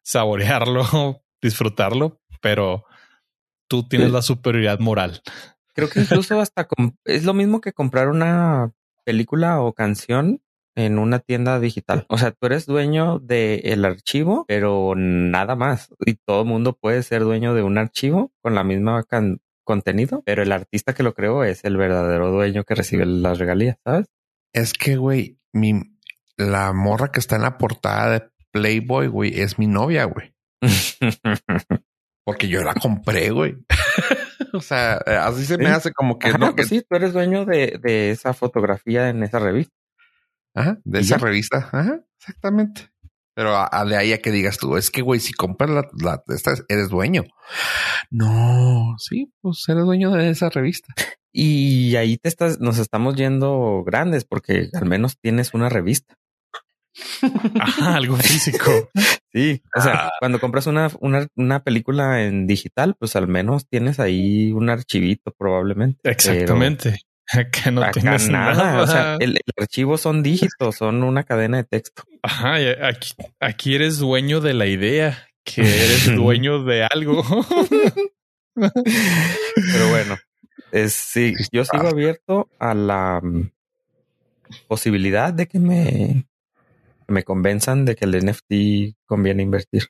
[0.03, 2.85] saborearlo, disfrutarlo, pero
[3.67, 5.21] tú tienes la superioridad moral.
[5.73, 6.67] Creo que incluso hasta
[7.05, 8.71] es lo mismo que comprar una
[9.03, 10.41] película o canción
[10.75, 12.05] en una tienda digital.
[12.09, 15.89] O sea, tú eres dueño del archivo, pero nada más.
[16.05, 19.05] Y todo el mundo puede ser dueño de un archivo con la misma
[19.63, 23.77] contenido, pero el artista que lo creó es el verdadero dueño que recibe las regalías,
[23.83, 24.07] ¿sabes?
[24.53, 25.81] Es que, güey, mi,
[26.37, 30.33] la morra que está en la portada de Playboy, güey, es mi novia, güey.
[32.23, 33.55] Porque yo la compré, güey.
[34.53, 36.55] o sea, así se me hace como que no.
[36.55, 39.75] Pues sí, tú eres dueño de, de, esa fotografía en esa revista.
[40.55, 41.69] Ajá, de esa revista.
[41.71, 42.89] Ajá, exactamente.
[43.35, 46.23] Pero a, de ahí a que digas tú, es que, güey, si compras la, la
[46.33, 47.23] esta, eres dueño.
[48.09, 50.93] No, sí, pues eres dueño de esa revista.
[51.37, 56.15] Y ahí te estás, nos estamos yendo grandes porque al menos tienes una revista.
[57.81, 58.89] algo físico.
[59.35, 63.99] Sí, o sea, cuando compras una, una, una, película en digital, pues al menos tienes
[63.99, 66.09] ahí un archivito probablemente.
[66.09, 67.01] Exactamente.
[67.51, 68.81] que no tienes nada.
[68.81, 72.03] O sea, el, archivo son dígitos, son una cadena de texto.
[72.23, 72.55] Ajá,
[72.87, 73.11] aquí,
[73.41, 77.21] aquí eres dueño de la idea, que eres dueño de algo.
[78.55, 80.17] Pero bueno,
[80.71, 83.51] es, sí, yo sigo abierto a la mm,
[84.67, 86.25] posibilidad de que me
[87.07, 89.87] me convenzan de que el NFT conviene invertir.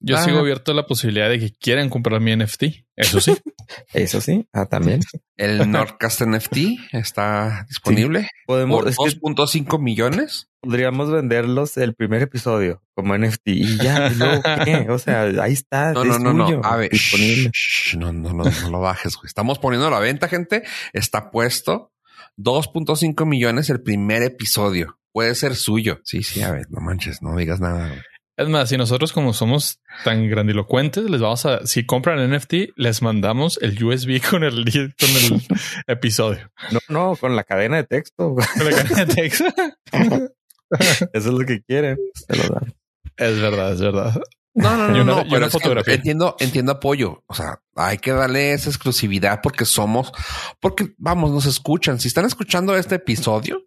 [0.00, 2.64] Yo sigo abierto a la posibilidad de que quieran comprar mi NFT.
[2.96, 3.34] Eso sí.
[3.92, 4.46] Eso sí.
[4.52, 5.00] Ah, también.
[5.36, 6.56] El Nordcast NFT
[6.92, 8.28] está disponible.
[8.46, 10.48] Podemos por 2.5 millones.
[10.60, 14.10] Podríamos venderlos el primer episodio como NFT y ya.
[14.88, 15.92] O sea, ahí está.
[15.92, 16.60] No, no, no, no.
[16.64, 17.50] A ver, disponible.
[17.96, 19.16] no, no, no, no lo bajes.
[19.24, 20.64] Estamos poniendo a la venta, gente.
[20.92, 21.92] Está puesto
[22.38, 25.98] 2.5 millones el primer episodio puede ser suyo.
[26.04, 27.90] Sí, sí, a ver, no manches, no digas nada.
[28.36, 33.00] Es más, si nosotros como somos tan grandilocuentes, les vamos a, si compran NFT, les
[33.00, 35.42] mandamos el USB con el, con el
[35.86, 36.52] episodio.
[36.70, 38.34] No, no, con la cadena de texto.
[38.34, 39.46] Con la cadena de texto.
[39.90, 41.96] Eso es lo que quieren.
[42.12, 42.74] Se lo dan.
[43.16, 44.20] Es verdad, es verdad.
[44.52, 45.94] No, no, no, no, pero fotografía.
[45.94, 47.24] entiendo, entiendo apoyo.
[47.26, 50.12] O sea, hay que darle esa exclusividad porque somos,
[50.60, 52.00] porque vamos, nos escuchan.
[52.00, 53.62] Si están escuchando este episodio,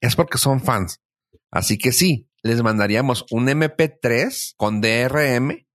[0.00, 1.00] es porque son fans.
[1.50, 5.66] Así que sí, les mandaríamos un MP3 con DRM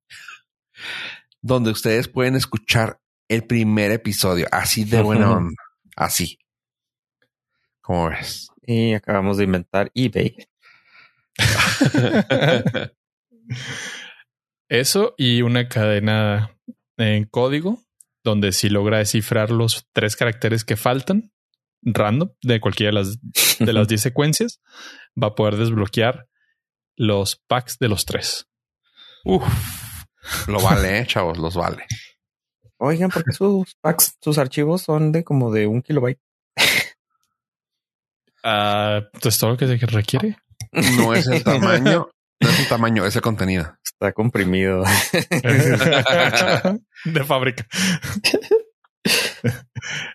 [1.42, 5.56] donde ustedes pueden escuchar el primer episodio así de buena onda.
[5.96, 6.40] Así.
[7.82, 8.50] ¿Cómo ves?
[8.66, 10.36] Y acabamos de inventar eBay.
[14.70, 16.58] Eso y una cadena
[16.98, 17.84] en código
[18.24, 21.34] donde si logra descifrar los tres caracteres que faltan,
[21.86, 23.18] random de cualquiera de las,
[23.60, 24.62] de las 10 secuencias,
[25.22, 26.28] va a poder desbloquear
[26.96, 28.48] los packs de los tres.
[29.26, 29.44] Uf,
[30.48, 31.86] lo vale, eh, chavos, los vale.
[32.78, 36.20] Oigan, porque sus packs, sus archivos son de como de un kilobyte.
[38.44, 40.38] Ah, pues todo lo que se requiere.
[40.98, 42.10] No es el tamaño,
[42.42, 43.78] no es el tamaño, es el contenido.
[43.84, 44.84] Está comprimido.
[47.06, 47.66] de fábrica.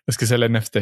[0.06, 0.76] es que es el NFT.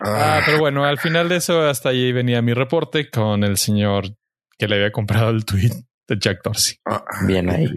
[0.00, 4.16] Ah, pero bueno, al final de eso, hasta allí venía mi reporte con el señor
[4.58, 5.72] que le había comprado el tweet
[6.08, 6.78] de Jack Dorsey.
[6.86, 7.68] Ah, Bien ahí.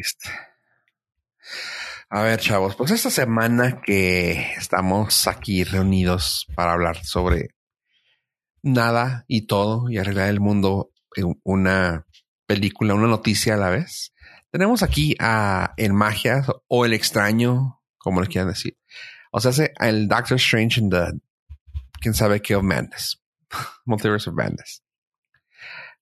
[2.11, 7.49] A ver, chavos, pues esta semana que estamos aquí reunidos para hablar sobre
[8.63, 12.05] nada y todo y arreglar el mundo en una
[12.47, 14.13] película, una noticia a la vez.
[14.51, 17.78] Tenemos aquí a El Magia o El Extraño
[18.09, 18.75] como le quieran decir.
[19.31, 21.11] O sea, hace el Doctor Strange en the
[22.01, 23.21] quién sabe qué of Madness,
[23.85, 24.83] Multiverse of Madness.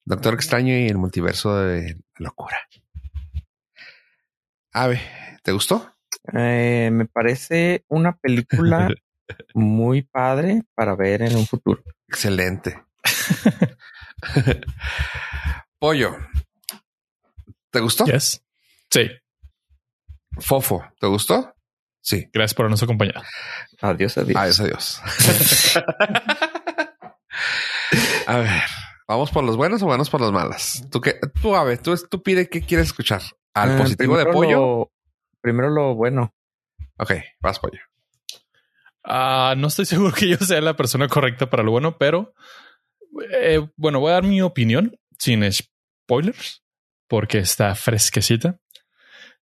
[0.06, 2.58] Doctor Extraño y el multiverso de locura.
[4.72, 5.02] Ave,
[5.44, 5.92] ¿te gustó?
[6.34, 8.88] Eh, me parece una película
[9.54, 11.84] muy padre para ver en un futuro.
[12.08, 12.86] Excelente.
[15.80, 16.16] Pollo,
[17.70, 18.06] ¿te gustó?
[18.06, 18.42] Yes.
[18.90, 19.10] Sí.
[20.40, 21.57] Fofo, ¿te gustó?
[22.08, 22.30] Sí.
[22.32, 23.22] Gracias por habernos acompañado.
[23.82, 24.38] Adiós, adiós.
[24.38, 25.02] Adiós, adiós.
[28.28, 28.62] a ver,
[29.10, 30.88] ¿vamos por los buenos o vamos por los malas?
[30.90, 33.22] Tú qué, tú, a ver, tú, tú pide qué quieres escuchar.
[33.54, 34.90] ¿Al ah, positivo de pollo?
[35.42, 36.34] primero lo bueno.
[36.98, 37.82] Ok, vas pollo.
[39.04, 42.34] Ah, no estoy seguro que yo sea la persona correcta para lo bueno, pero
[43.34, 46.64] eh, bueno, voy a dar mi opinión sin spoilers
[47.10, 48.62] porque está fresquecita.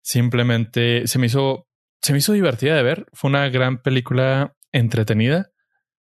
[0.01, 1.69] Simplemente se me hizo
[2.05, 3.07] se me hizo divertida de ver.
[3.14, 5.50] Fue una gran película entretenida,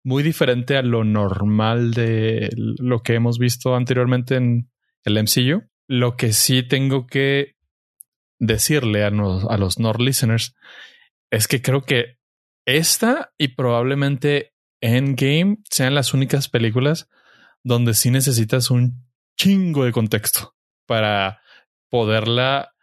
[0.04, 4.70] muy diferente a lo normal de lo que hemos visto anteriormente en
[5.06, 5.68] el MCU.
[5.88, 7.56] Lo que sí tengo que
[8.38, 10.56] decirle a, a los Nord listeners
[11.32, 12.20] es que creo que
[12.68, 17.10] esta y probablemente Endgame sean las únicas películas
[17.64, 19.04] donde sí necesitas un
[19.36, 20.54] chingo de contexto
[20.86, 21.42] para
[21.90, 22.76] poderla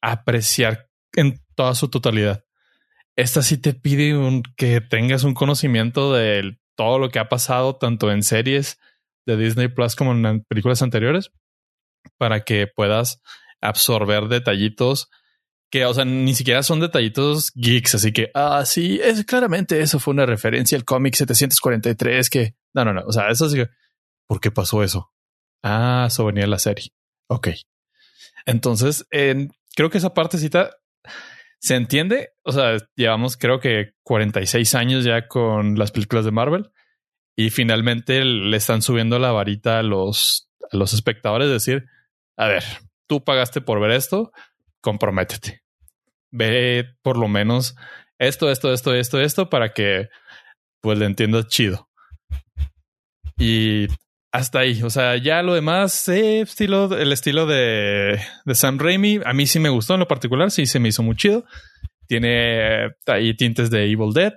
[0.00, 2.44] apreciar en toda su totalidad
[3.16, 4.14] esta sí te pide
[4.56, 8.78] que tengas un conocimiento de todo lo que ha pasado, tanto en series
[9.26, 11.30] de Disney Plus como en películas anteriores,
[12.16, 13.22] para que puedas
[13.60, 15.10] absorber detallitos
[15.70, 20.00] que, o sea, ni siquiera son detallitos geeks, así que, ah, sí, es claramente eso
[20.00, 23.62] fue una referencia al cómic 743 que, no, no, no, o sea, eso sí
[24.26, 25.12] ¿por qué pasó eso?
[25.62, 26.86] Ah, eso venía la serie.
[27.28, 27.48] Ok.
[28.46, 30.70] Entonces, creo que esa partecita
[31.60, 32.30] se entiende.
[32.42, 36.70] O sea, llevamos creo que 46 años ya con las películas de Marvel
[37.36, 41.86] Y finalmente le están subiendo la varita a los, a los espectadores, decir,
[42.36, 42.64] a ver,
[43.06, 44.32] tú pagaste por ver esto,
[44.80, 45.62] comprométete.
[46.32, 47.76] Ve por lo menos
[48.18, 50.08] esto, esto, esto, esto, esto, para que
[50.80, 51.88] pues le entiendas chido.
[53.36, 53.88] Y
[54.32, 54.82] hasta ahí.
[54.82, 59.58] O sea, ya lo demás, estilo, el estilo de, de, Sam Raimi, a mí sí
[59.58, 61.44] me gustó en lo particular, sí se me hizo muy chido.
[62.06, 64.32] Tiene ahí tintes de Evil Dead.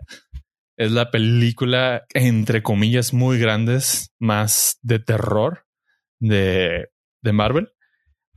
[0.75, 5.65] Es la película, entre comillas, muy grandes, más de terror
[6.19, 6.87] de,
[7.21, 7.69] de Marvel.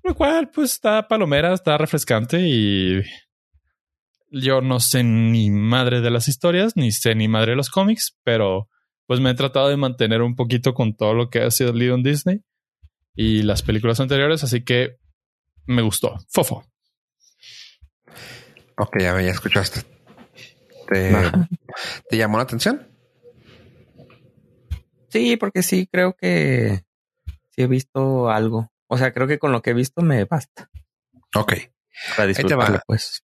[0.03, 3.03] Lo cual, pues, está palomera, está refrescante y
[4.31, 8.17] yo no sé ni madre de las historias, ni sé ni madre de los cómics,
[8.23, 8.69] pero
[9.07, 11.95] pues me he tratado de mantener un poquito con todo lo que ha sido leído
[11.95, 12.43] en Disney
[13.15, 14.99] y las películas anteriores, así que
[15.67, 16.17] me gustó.
[16.29, 16.65] Fofo.
[18.77, 19.83] Ok, ya, ya escuchaste.
[20.89, 21.13] ¿Te,
[22.09, 22.87] ¿Te llamó la atención?
[25.09, 26.85] Sí, porque sí, creo que
[27.51, 28.71] sí he visto algo.
[28.87, 30.71] O sea, creo que con lo que he visto me basta.
[31.35, 31.55] Ok.
[32.17, 33.25] Para disfrutarlo, pues.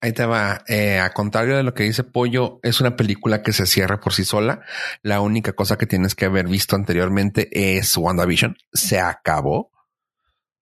[0.00, 0.62] Ahí te va.
[0.66, 4.14] Eh, a contrario de lo que dice Pollo, es una película que se cierra por
[4.14, 4.62] sí sola.
[5.02, 8.56] La única cosa que tienes que haber visto anteriormente es WandaVision.
[8.72, 9.70] Se acabó.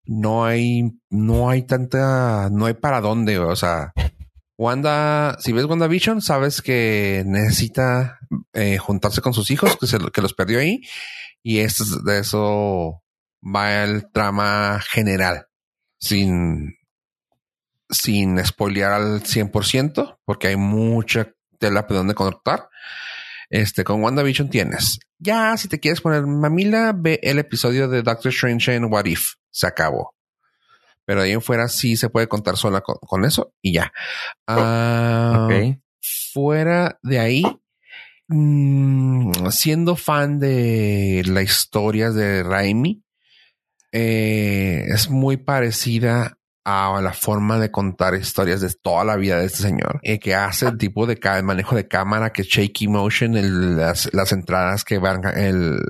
[0.05, 3.39] No hay, no hay tanta, no hay para dónde.
[3.39, 3.93] O sea,
[4.57, 8.19] Wanda, si ves WandaVision, sabes que necesita
[8.55, 10.81] eh, juntarse con sus hijos, que, se, que los perdió ahí.
[11.45, 13.05] Y esto, de eso
[13.43, 15.47] va el trama general.
[16.01, 16.78] Sin,
[17.91, 22.69] sin spoilear al 100%, porque hay mucha tela de donde conectar.
[23.51, 24.99] Este, con WandaVision tienes.
[25.19, 29.35] Ya, si te quieres poner mamila, ve el episodio de Doctor Strange en What If.
[29.51, 30.15] Se acabó.
[31.05, 33.93] Pero ahí en fuera sí se puede contar sola con, eso y ya.
[34.47, 35.49] Ah,
[36.33, 37.43] fuera de ahí,
[38.29, 43.03] mm, siendo fan de las historias de Raimi,
[43.91, 46.38] eh, es muy parecida
[46.71, 50.35] a la forma de contar historias de toda la vida de este señor, eh, que
[50.35, 53.33] hace el tipo de manejo de cámara, que shaky motion,
[53.77, 55.81] las, entradas que van el,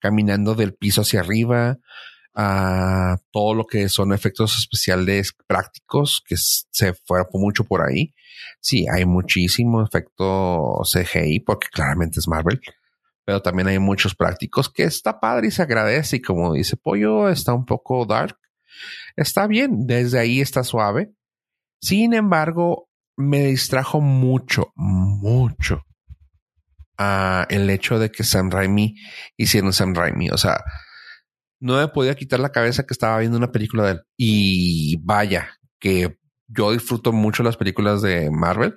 [0.00, 1.78] caminando del piso hacia arriba,
[2.34, 8.12] a todo lo que son efectos especiales prácticos, que se fueron mucho por ahí.
[8.58, 12.60] Sí, hay muchísimo efecto CGI, porque claramente es Marvel
[13.24, 16.16] pero también hay muchos prácticos que está padre y se agradece.
[16.16, 18.36] Y como dice Pollo, está un poco dark,
[19.16, 21.12] Está bien, desde ahí está suave.
[21.80, 25.82] Sin embargo, me distrajo mucho, mucho
[26.98, 28.94] a el hecho de que Sam Raimi
[29.36, 30.30] hiciera Sam Raimi.
[30.30, 30.62] O sea,
[31.60, 34.02] no me podía quitar la cabeza que estaba viendo una película de él.
[34.16, 35.50] Y vaya,
[35.80, 36.16] que
[36.48, 38.74] yo disfruto mucho las películas de Marvel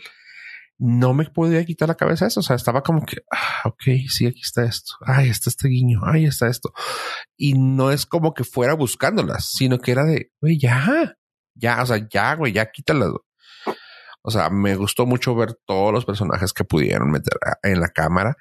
[0.77, 2.41] no me podía quitar la cabeza eso.
[2.41, 4.93] O sea, estaba como que, ah, ok, sí, aquí está esto.
[5.05, 6.01] Ay, está este guiño.
[6.03, 6.73] Ay, está esto.
[7.37, 11.15] Y no es como que fuera buscándolas, sino que era de, güey, ya,
[11.53, 13.11] ya, o sea, ya, güey, ya quítalas.
[14.21, 18.35] O sea, me gustó mucho ver todos los personajes que pudieron meter en la cámara,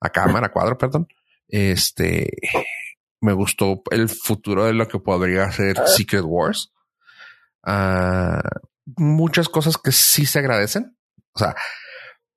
[0.00, 1.08] a cámara, cuadro, perdón.
[1.48, 2.30] Este,
[3.20, 6.72] me gustó el futuro de lo que podría ser Secret Wars.
[7.64, 8.40] Ah,
[8.96, 10.96] muchas cosas que sí se agradecen
[11.36, 11.54] o sea,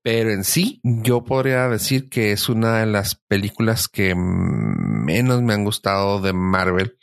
[0.04, 5.54] pero en sí, yo podría decir que es una de las películas que menos me
[5.54, 6.98] han gustado de Marvel,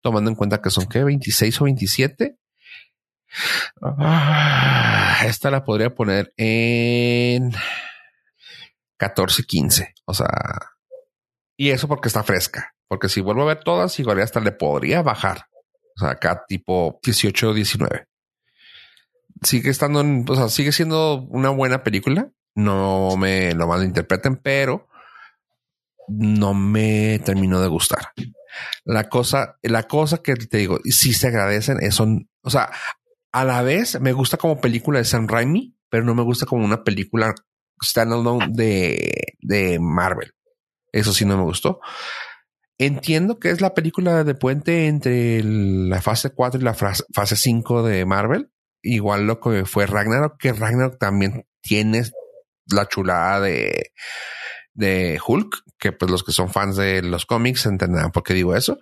[0.00, 2.38] tomando en cuenta que son que 26 o 27.
[3.82, 7.52] Ah, esta la podría poner en
[8.96, 9.94] 14, 15.
[10.06, 10.28] O sea,
[11.58, 12.74] y eso porque está fresca.
[12.88, 15.46] Porque si vuelvo a ver todas, igual hasta le podría bajar.
[15.96, 18.08] O sea, acá tipo 18 o 19
[19.42, 22.30] sigue estando en, o sea, sigue siendo una buena película.
[22.54, 24.88] No me lo malinterpreten, pero
[26.08, 28.12] no me terminó de gustar.
[28.84, 32.70] La cosa, la cosa que te digo, si se agradecen, es son, o sea,
[33.32, 36.64] a la vez me gusta como película de Sam Raimi, pero no me gusta como
[36.64, 37.34] una película
[37.82, 40.32] standalone de, de Marvel.
[40.92, 41.80] Eso sí no me gustó.
[42.78, 47.82] Entiendo que es la película de puente entre la fase 4 y la fase 5
[47.82, 48.50] de Marvel
[48.94, 52.02] igual lo que fue Ragnarok, que Ragnarok también tiene
[52.66, 53.92] la chulada de,
[54.74, 58.56] de Hulk, que pues los que son fans de los cómics entenderán por qué digo
[58.56, 58.78] eso.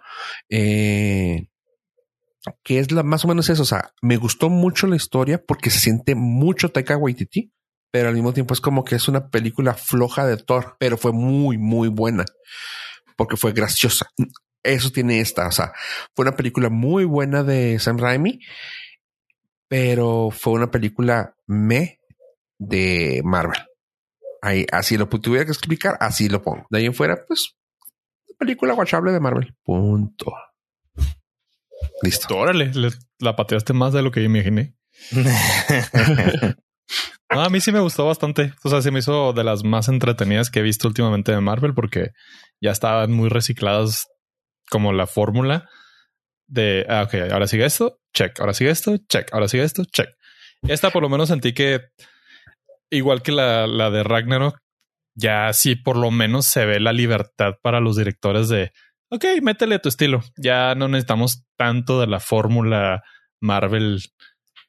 [0.48, 1.48] Eh,
[2.62, 3.62] que es la, más o menos eso.
[3.62, 7.52] O sea, me gustó mucho la historia porque se siente mucho Taika Waititi,
[7.90, 11.12] pero al mismo tiempo es como que es una película floja de Thor, pero fue
[11.12, 12.24] muy, muy buena
[13.16, 14.10] porque fue graciosa.
[14.62, 15.48] Eso tiene esta.
[15.48, 15.72] O sea,
[16.14, 18.40] fue una película muy buena de Sam Raimi
[19.68, 22.00] pero fue una película me
[22.58, 23.60] de Marvel.
[24.42, 26.66] Ahí, así lo tuviera que explicar, así lo pongo.
[26.70, 27.56] De ahí en fuera, pues,
[28.38, 29.54] película guachable de Marvel.
[29.64, 30.32] Punto.
[32.02, 32.36] Listo.
[32.36, 32.70] Órale,
[33.18, 34.74] la pateaste más de lo que yo imaginé.
[37.28, 38.52] a mí sí me gustó bastante.
[38.64, 41.74] O sea, se me hizo de las más entretenidas que he visto últimamente de Marvel
[41.74, 42.10] porque
[42.60, 44.06] ya estaban muy recicladas
[44.70, 45.68] como la fórmula
[46.46, 50.08] de, ah, ok, ahora sigue esto, check, ahora sigue esto, check, ahora sigue esto, check.
[50.62, 51.80] Esta por lo menos sentí que,
[52.90, 54.58] igual que la, la de Ragnarok,
[55.14, 58.72] ya sí por lo menos se ve la libertad para los directores de,
[59.10, 60.22] ok, métele tu estilo.
[60.36, 63.02] Ya no necesitamos tanto de la fórmula
[63.40, 64.00] Marvel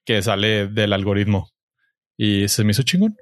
[0.05, 1.51] que sale del algoritmo.
[2.17, 3.15] Y se me hizo chingón.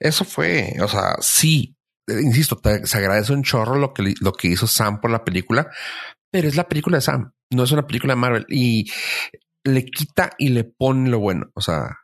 [0.00, 1.76] Eso fue, o sea, sí,
[2.08, 5.70] insisto, se agradece un chorro lo que, lo que hizo Sam por la película,
[6.32, 8.90] pero es la película de Sam, no es una película de Marvel y
[9.64, 11.50] le quita y le pone lo bueno.
[11.54, 11.98] O sea,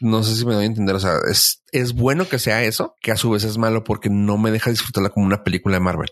[0.00, 0.94] no sé si me doy a entender.
[0.94, 4.10] O sea, es, es bueno que sea eso, que a su vez es malo porque
[4.10, 6.10] no me deja disfrutarla como una película de Marvel.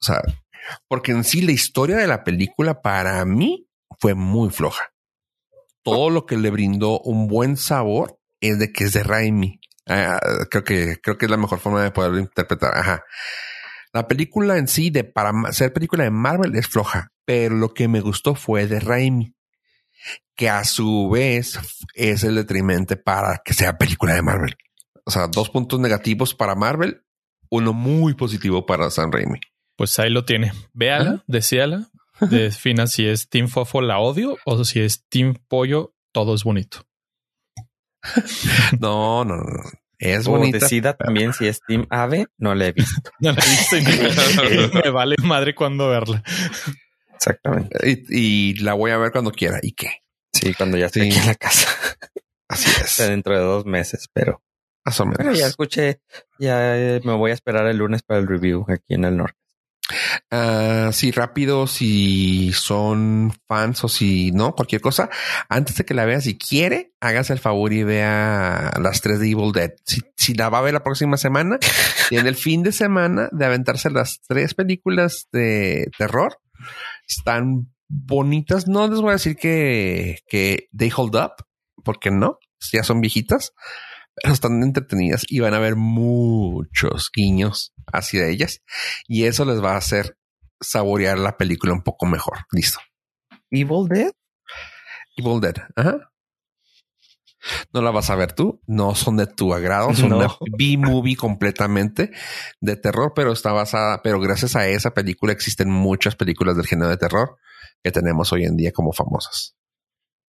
[0.00, 0.20] O sea,
[0.88, 3.68] porque en sí la historia de la película para mí
[4.00, 4.92] fue muy floja.
[5.84, 9.60] Todo lo que le brindó un buen sabor es de que es de Raimi.
[9.86, 10.18] Ah,
[10.50, 12.76] creo que creo que es la mejor forma de poderlo interpretar.
[12.76, 13.04] Ajá.
[13.92, 17.88] La película en sí de para ser película de Marvel es floja, pero lo que
[17.88, 19.34] me gustó fue de Raimi
[20.34, 21.58] que a su vez
[21.94, 24.56] es el detrimente para que sea película de Marvel.
[25.04, 27.04] O sea, dos puntos negativos para Marvel,
[27.50, 29.40] uno muy positivo para San Raimi.
[29.76, 30.52] Pues ahí lo tiene.
[30.72, 31.90] Véala, decíala,
[32.30, 36.86] defina si es Team Fofo la odio o si es Team Pollo, todo es bonito.
[38.80, 39.62] no, no, no.
[40.02, 40.58] Es o bonita.
[40.58, 43.10] decida también si es Team Ave, no la he visto.
[43.20, 46.24] no la he visto y me vale madre cuando verla.
[47.14, 47.78] Exactamente.
[48.08, 49.60] Y, la voy a ver cuando quiera.
[49.62, 50.02] ¿Y qué?
[50.32, 51.68] Sí, cuando ya esté aquí en la casa.
[52.48, 52.96] Así es.
[53.08, 54.42] dentro de dos meses, pero.
[54.84, 55.38] Más o menos.
[55.38, 56.00] ya escuché,
[56.40, 59.38] ya eh, me voy a esperar el lunes para el review aquí en el norte.
[60.32, 65.10] Uh, sí, rápido, si son fans o si no, cualquier cosa,
[65.50, 69.28] antes de que la vea, si quiere, hágase el favor y vea las tres de
[69.28, 69.72] Evil Dead.
[69.84, 71.58] Si, si la va a ver la próxima semana,
[72.10, 76.38] en el fin de semana de aventarse las tres películas de terror,
[77.06, 78.66] están bonitas.
[78.66, 81.44] No les voy a decir que, que they hold up,
[81.84, 82.38] porque no,
[82.72, 83.52] ya son viejitas,
[84.14, 88.62] pero están entretenidas y van a ver muchos guiños hacia ellas
[89.06, 90.16] y eso les va a hacer
[90.62, 92.38] saborear la película un poco mejor.
[92.52, 92.78] Listo.
[93.50, 94.12] Evil Dead.
[95.16, 95.56] Evil Dead.
[95.76, 96.12] Ajá.
[97.72, 102.12] No la vas a ver tú, no son de tu agrado, son una B-movie completamente
[102.60, 106.88] de terror, pero está basada, pero gracias a esa película existen muchas películas del género
[106.88, 107.38] de terror
[107.82, 109.56] que tenemos hoy en día como famosas.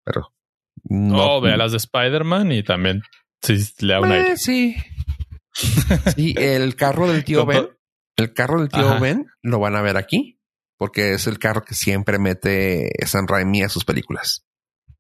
[0.04, 0.34] Pero
[0.84, 1.36] no.
[1.36, 3.04] Oh, vea las de Spider-Man y también
[3.42, 4.76] sí, le da un eh, Sí.
[6.16, 7.70] sí, el carro del tío Ben,
[8.16, 10.40] el carro del tío Ben lo van a ver aquí
[10.78, 14.46] porque es el carro que siempre mete San Raimi a sus películas.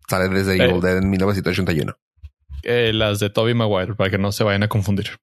[0.07, 1.93] Sale desde Evil Dead en 1981.
[2.63, 5.17] Eh, las de Toby Maguire, para que no se vayan a confundir.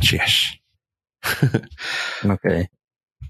[0.00, 0.60] Cheers.
[2.24, 2.70] ok.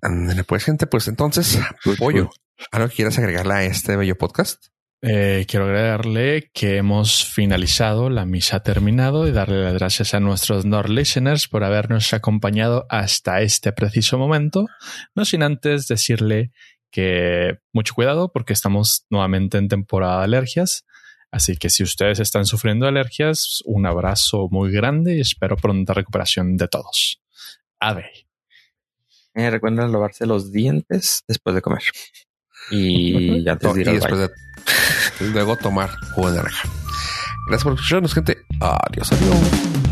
[0.02, 1.58] Ándale, pues, gente, pues entonces,
[1.98, 2.30] pollo.
[2.70, 4.66] ¿Algo quieras agregarle a este bello podcast?
[5.00, 10.20] Eh, quiero agregarle que hemos finalizado, la misa ha terminado y darle las gracias a
[10.20, 14.66] nuestros Nord listeners por habernos acompañado hasta este preciso momento.
[15.14, 16.50] No sin antes decirle
[16.90, 20.84] que mucho cuidado porque estamos nuevamente en temporada de alergias.
[21.30, 26.56] Así que si ustedes están sufriendo alergias, un abrazo muy grande y espero pronta recuperación
[26.56, 27.22] de todos.
[27.78, 28.26] Ave.
[29.34, 31.82] Eh, recuerden lavarse los dientes después de comer.
[32.70, 34.30] Y antes de ir después de,
[35.20, 36.68] luego tomar jugo de naranja.
[37.48, 38.44] Gracias por escucharnos, gente.
[38.60, 39.87] Adiós, adiós.